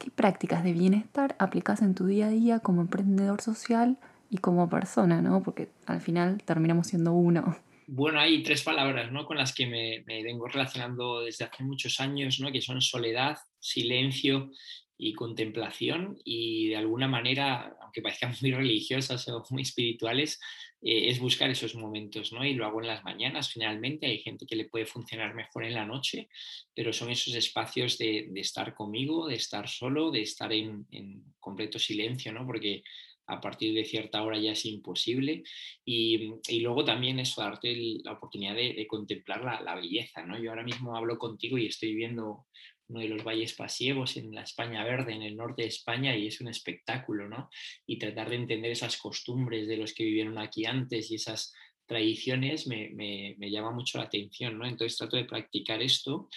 ¿Qué 0.00 0.10
prácticas 0.10 0.64
de 0.64 0.72
bienestar 0.72 1.36
aplicas 1.38 1.82
en 1.82 1.94
tu 1.94 2.06
día 2.06 2.28
a 2.28 2.30
día 2.30 2.60
como 2.60 2.80
emprendedor 2.80 3.42
social 3.42 3.98
y 4.30 4.38
como 4.38 4.70
persona, 4.70 5.20
¿no? 5.20 5.42
Porque 5.42 5.68
al 5.84 6.00
final 6.00 6.42
terminamos 6.42 6.86
siendo 6.86 7.12
uno. 7.12 7.54
Bueno, 7.86 8.18
hay 8.18 8.42
tres 8.42 8.62
palabras 8.62 9.12
¿no? 9.12 9.26
con 9.26 9.36
las 9.36 9.54
que 9.54 9.66
me, 9.66 10.02
vengo 10.22 10.48
relacionando 10.48 11.20
desde 11.20 11.44
hace 11.44 11.64
muchos 11.64 12.00
años, 12.00 12.40
¿no? 12.40 12.50
que 12.50 12.62
son 12.62 12.80
soledad, 12.80 13.36
silencio 13.58 14.50
y 14.96 15.12
contemplación 15.12 16.16
y 16.24 16.68
de 16.68 16.76
alguna 16.76 17.06
manera, 17.06 17.76
aunque 17.82 18.00
parezcan 18.00 18.32
muy 18.40 18.52
religiosas 18.52 19.28
o 19.28 19.44
muy 19.50 19.62
espirituales, 19.62 20.40
eh, 20.82 21.10
es 21.10 21.18
buscar 21.18 21.50
esos 21.50 21.74
momentos, 21.74 22.32
¿no? 22.32 22.44
Y 22.44 22.54
lo 22.54 22.66
hago 22.66 22.80
en 22.80 22.88
las 22.88 23.04
mañanas 23.04 23.52
generalmente, 23.52 24.06
hay 24.06 24.18
gente 24.18 24.46
que 24.46 24.56
le 24.56 24.64
puede 24.64 24.86
funcionar 24.86 25.34
mejor 25.34 25.64
en 25.64 25.74
la 25.74 25.84
noche, 25.84 26.28
pero 26.74 26.92
son 26.92 27.10
esos 27.10 27.34
espacios 27.34 27.98
de, 27.98 28.30
estar 28.36 28.74
conmigo, 28.74 29.28
de 29.28 29.36
estar 29.36 29.68
solo, 29.68 30.10
de 30.10 30.22
estar 30.22 30.52
en, 30.52 30.86
en 30.90 31.22
completo 31.38 31.78
silencio, 31.78 32.32
¿no? 32.32 32.46
Porque 32.46 32.82
a 33.30 33.40
partir 33.40 33.74
de 33.74 33.84
cierta 33.84 34.22
hora 34.22 34.38
ya 34.38 34.52
es 34.52 34.66
imposible. 34.66 35.42
Y, 35.84 36.32
luego 36.60 36.84
también 36.84 37.20
eso, 37.20 37.40
darte 37.40 37.74
la 38.04 38.12
oportunidad 38.12 38.54
de, 38.54 38.86
contemplar 38.86 39.62
la, 39.62 39.74
belleza. 39.74 40.24
¿no? 40.24 40.38
Yo 40.38 40.50
ahora 40.50 40.64
mismo 40.64 40.96
hablo 40.96 41.18
contigo 41.18 41.56
y 41.56 41.66
estoy 41.66 41.94
viendo 41.94 42.46
uno 42.88 43.00
de 43.00 43.08
los 43.08 43.22
valles 43.22 43.54
pasiegos 43.54 44.16
en 44.16 44.34
la 44.34 44.42
España 44.42 44.84
verde, 44.84 45.12
en 45.12 45.22
el 45.22 45.36
norte 45.36 45.62
de 45.62 45.68
España, 45.68 46.16
y 46.16 46.26
es 46.26 46.40
un 46.40 46.48
espectáculo, 46.48 47.28
¿no? 47.28 47.48
Y 47.86 48.00
tratar 48.00 48.30
de 48.30 48.36
entender 48.36 48.72
esas 48.72 48.96
costumbres 48.96 49.68
de 49.68 49.76
los 49.76 49.94
que 49.94 50.02
vivieron 50.02 50.38
aquí 50.38 50.64
antes 50.64 51.08
y 51.08 51.14
esas 51.14 51.54
tradiciones 51.86 52.66
me, 52.66 52.90
me 52.90 53.50
llama 53.50 53.70
mucho 53.70 53.98
la 53.98 54.04
atención, 54.04 54.58
¿no? 54.58 54.66
Entonces 54.66 54.98
trato 54.98 55.16
de 55.16 55.24
practicar 55.24 55.80
esto 55.82 56.28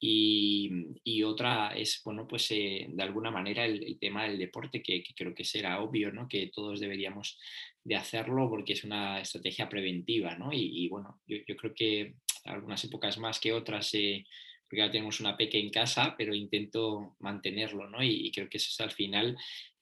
y, 0.00 1.22
otra 1.24 1.70
es, 1.76 2.00
bueno, 2.04 2.26
pues 2.28 2.50
eh, 2.52 2.86
de 2.88 3.02
alguna 3.02 3.30
manera 3.30 3.64
el, 3.64 3.98
tema 3.98 4.24
del 4.24 4.38
deporte, 4.38 4.82
que, 4.82 5.02
creo 5.16 5.34
que 5.34 5.44
será 5.44 5.80
obvio, 5.80 6.12
¿no? 6.12 6.28
Que 6.28 6.50
todos 6.54 6.80
deberíamos 6.80 7.38
de 7.82 7.96
hacerlo 7.96 8.48
porque 8.48 8.74
es 8.74 8.84
una 8.84 9.20
estrategia 9.20 9.68
preventiva, 9.68 10.36
¿no? 10.36 10.50
Y, 10.52 10.88
bueno, 10.88 11.20
yo, 11.26 11.38
creo 11.56 11.74
que 11.74 12.14
algunas 12.44 12.84
épocas 12.84 13.18
más 13.18 13.40
que 13.40 13.52
otras, 13.52 13.92
eh, 13.94 14.24
porque 14.68 14.82
ya 14.82 14.90
tenemos 14.90 15.20
una 15.20 15.36
peque 15.36 15.58
en 15.58 15.70
casa, 15.70 16.14
pero 16.16 16.34
intento 16.34 17.16
mantenerlo, 17.18 17.88
¿no? 17.88 18.02
Y, 18.02 18.30
creo 18.30 18.48
que 18.48 18.58
eso 18.58 18.68
es 18.70 18.80
al 18.80 18.92
final 18.92 19.36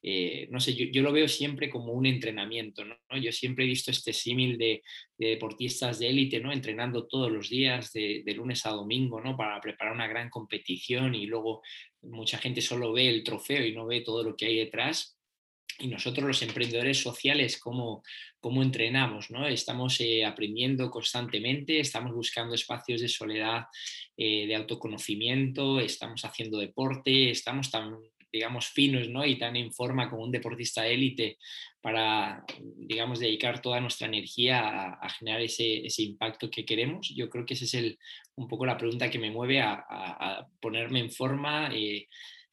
eh, 0.08 0.46
no 0.52 0.60
sé, 0.60 0.72
yo, 0.72 1.02
lo 1.02 1.10
veo 1.10 1.26
siempre 1.26 1.68
como 1.68 1.92
un 1.92 2.06
entrenamiento, 2.06 2.84
¿no? 2.84 2.96
Yo 3.20 3.32
siempre 3.32 3.64
he 3.64 3.66
visto 3.66 3.90
este 3.90 4.12
símil 4.12 4.56
de, 4.56 4.84
deportistas 5.18 5.98
de 5.98 6.08
élite, 6.08 6.38
¿no? 6.38 6.52
Entrenando 6.52 7.08
todos 7.08 7.32
los 7.32 7.50
días, 7.50 7.92
de, 7.92 8.22
lunes 8.36 8.64
a 8.66 8.70
domingo, 8.70 9.20
¿no? 9.20 9.36
Para 9.36 9.60
preparar 9.60 9.92
una 9.92 10.06
gran 10.06 10.30
competición 10.30 11.16
y 11.16 11.26
luego 11.26 11.60
mucha 12.02 12.38
gente 12.38 12.60
solo 12.60 12.92
ve 12.92 13.08
el 13.08 13.24
trofeo 13.24 13.66
y 13.66 13.72
no 13.72 13.84
ve 13.84 14.02
todo 14.02 14.22
lo 14.22 14.36
que 14.36 14.46
hay 14.46 14.56
detrás. 14.58 15.18
Y 15.80 15.88
nosotros 15.88 16.24
los 16.24 16.42
emprendedores 16.42 17.02
sociales, 17.02 17.58
¿cómo, 17.58 18.04
cómo 18.38 18.62
entrenamos? 18.62 19.32
¿no? 19.32 19.48
Estamos 19.48 20.00
eh, 20.00 20.24
aprendiendo 20.24 20.88
constantemente, 20.88 21.80
estamos 21.80 22.14
buscando 22.14 22.54
espacios 22.54 23.00
de 23.00 23.08
soledad, 23.08 23.64
eh, 24.16 24.46
de 24.46 24.54
autoconocimiento, 24.54 25.80
estamos 25.80 26.24
haciendo 26.24 26.58
deporte, 26.58 27.30
estamos 27.30 27.72
tan 27.72 27.96
digamos, 28.32 28.66
finos 28.66 29.08
¿no? 29.08 29.24
y 29.24 29.38
tan 29.38 29.56
en 29.56 29.72
forma 29.72 30.10
como 30.10 30.22
un 30.24 30.30
deportista 30.30 30.86
élite 30.86 31.38
para, 31.80 32.44
digamos, 32.76 33.20
dedicar 33.20 33.62
toda 33.62 33.80
nuestra 33.80 34.08
energía 34.08 34.92
a, 34.92 35.08
generar 35.10 35.40
ese, 35.40 35.86
ese, 35.86 36.02
impacto 36.02 36.50
que 36.50 36.64
queremos. 36.64 37.12
Yo 37.14 37.30
creo 37.30 37.46
que 37.46 37.54
esa 37.54 37.64
es 37.64 37.74
el, 37.74 37.98
un 38.34 38.48
poco 38.48 38.66
la 38.66 38.76
pregunta 38.76 39.10
que 39.10 39.18
me 39.18 39.30
mueve 39.30 39.60
a, 39.60 39.84
a, 39.88 40.46
ponerme 40.60 41.00
en 41.00 41.10
forma 41.10 41.70
eh, 41.72 42.08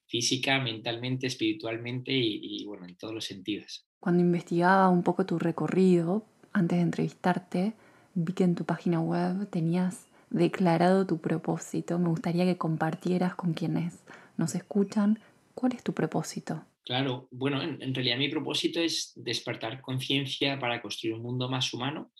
física, 0.05 0.59
mentalmente, 0.59 1.27
espiritualmente 1.27 2.11
y, 2.13 2.61
y, 2.61 2.65
bueno, 2.65 2.85
en 2.85 2.95
todos 2.95 3.13
los 3.13 3.25
sentidos. 3.25 3.85
Cuando 3.99 4.21
investigaba 4.21 4.89
un 4.89 5.01
poco 5.01 5.25
tu 5.25 5.39
recorrido, 5.39 6.25
antes 6.51 6.77
de 6.77 6.83
entrevistarte, 6.83 7.73
vi 8.13 8.33
que 8.33 8.43
en 8.43 8.55
tu 8.55 8.65
página 8.65 9.01
web 9.01 9.49
tenías 9.49 10.07
declarado 10.29 11.05
tu 11.07 11.19
propósito. 11.19 11.97
Me 11.99 12.09
gustaría 12.09 12.45
que 12.45 12.57
compartieras 12.57 13.35
con 13.35 13.53
quienes 13.53 14.03
nos 14.37 14.55
escuchan 14.55 15.19
¿Cuál 15.63 15.75
es 15.75 15.83
tu 15.85 15.93
propósito? 15.93 16.65
Claro, 16.83 17.29
bueno, 17.31 17.61
en, 17.61 17.95
realidad 17.95 18.17
mi 18.17 18.27
propósito 18.27 18.81
es 18.81 19.13
despertar 19.15 19.79
conciencia 19.79 20.59
para 20.59 20.81
construir 20.81 21.15
un 21.15 21.21
mundo 21.21 21.47
más 21.47 21.73
humano 21.73 22.11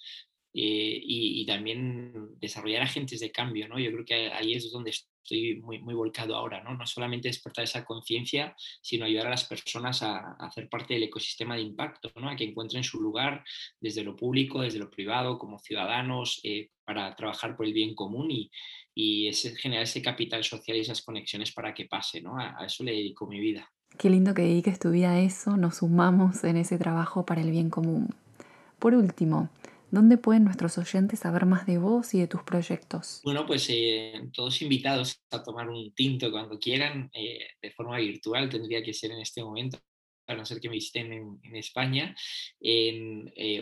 eh, 0.53 1.01
y, 1.03 1.45
también 1.45 2.39
desarrollar 2.39 2.83
agentes 2.83 3.19
de 3.19 3.33
cambio, 3.33 3.67
¿no? 3.67 3.77
Yo 3.77 3.91
creo 3.91 4.05
que 4.05 4.31
ahí 4.31 4.53
es 4.53 4.71
donde 4.71 4.93
estoy 5.23 5.61
muy, 5.61 5.79
muy 5.79 5.93
volcado 5.93 6.35
ahora, 6.35 6.61
¿no? 6.61 6.75
No 6.75 6.85
solamente 6.85 7.29
despertar 7.29 7.63
esa 7.63 7.85
conciencia, 7.85 8.55
sino 8.81 9.05
ayudar 9.05 9.27
a 9.27 9.31
las 9.31 9.45
personas 9.45 10.03
a, 10.03 10.33
hacer 10.33 10.69
parte 10.69 10.93
del 10.93 11.03
ecosistema 11.03 11.55
de 11.55 11.61
impacto, 11.61 12.11
¿no? 12.15 12.29
A 12.29 12.35
que 12.35 12.43
encuentren 12.43 12.83
su 12.83 13.01
lugar 13.01 13.43
desde 13.79 14.03
lo 14.03 14.15
público, 14.15 14.61
desde 14.61 14.79
lo 14.79 14.89
privado, 14.89 15.39
como 15.39 15.59
ciudadanos, 15.59 16.39
eh, 16.43 16.69
para 16.85 17.15
trabajar 17.15 17.55
por 17.55 17.65
el 17.65 17.73
bien 17.73 17.95
común 17.95 18.29
y, 18.95 19.27
ese, 19.27 19.55
generar 19.55 19.83
ese 19.83 20.01
capital 20.01 20.43
social 20.43 20.77
y 20.77 20.81
esas 20.81 21.01
conexiones 21.01 21.51
para 21.51 21.73
que 21.73 21.85
pase, 21.85 22.21
¿no? 22.21 22.37
A, 22.37 22.65
eso 22.65 22.83
le 22.83 22.91
dedico 22.91 23.25
mi 23.25 23.39
vida. 23.39 23.71
Qué 23.97 24.09
lindo 24.09 24.33
que 24.33 24.41
dediques 24.41 24.79
tu 24.79 24.91
vida 24.91 25.11
a 25.11 25.21
eso, 25.21 25.55
nos 25.55 25.77
sumamos 25.77 26.43
en 26.43 26.57
ese 26.57 26.77
trabajo 26.77 27.25
para 27.25 27.41
el 27.41 27.51
bien 27.51 27.69
común. 27.69 28.09
Por 28.79 28.95
último, 28.95 29.49
¿dónde 29.93 30.17
pueden 30.17 30.43
nuestros 30.43 30.79
oyentes 30.79 31.19
saber 31.19 31.45
más 31.45 31.67
de 31.67 31.77
vos 31.77 32.15
y 32.15 32.19
de 32.19 32.27
tus 32.27 32.41
proyectos? 32.41 33.21
Bueno, 33.23 33.45
pues 33.45 33.67
eh, 33.69 34.27
todos 34.33 34.61
invitados 34.63 35.21
a 35.29 35.43
tomar 35.43 35.69
un 35.69 35.93
tinto 35.93 36.31
cuando 36.31 36.57
quieran, 36.57 37.11
eh, 37.13 37.45
de 37.61 37.71
forma 37.71 37.99
virtual, 37.99 38.49
tendría 38.49 38.81
que 38.81 38.93
ser 38.93 39.11
en 39.11 39.19
este 39.19 39.43
momento, 39.43 39.77
a 40.27 40.33
no 40.33 40.45
ser 40.45 40.59
que 40.59 40.69
me 40.69 40.75
visiten 40.75 41.39
en, 41.43 41.55
España, 41.55 42.15
en 42.59 43.31
eh, 43.35 43.61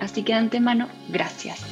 Así 0.00 0.24
que 0.24 0.32
de 0.32 0.40
antemano, 0.40 0.88
gracias. 1.08 1.64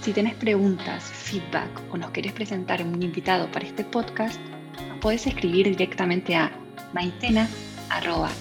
Si 0.00 0.12
tenés 0.12 0.34
preguntas, 0.34 1.04
feedback 1.04 1.82
o 1.92 1.96
nos 1.96 2.12
querés 2.12 2.32
presentar 2.32 2.82
un 2.82 3.02
invitado 3.02 3.50
para 3.50 3.66
este 3.66 3.84
podcast, 3.84 4.40
nos 4.88 4.98
podés 4.98 5.26
escribir 5.26 5.68
directamente 5.68 6.36
a 6.36 6.52
maitena.efectocolibri.com 6.92 7.72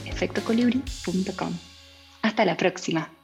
efectocolibri.com. 0.06 1.54
Hasta 2.22 2.46
la 2.46 2.56
próxima. 2.56 3.21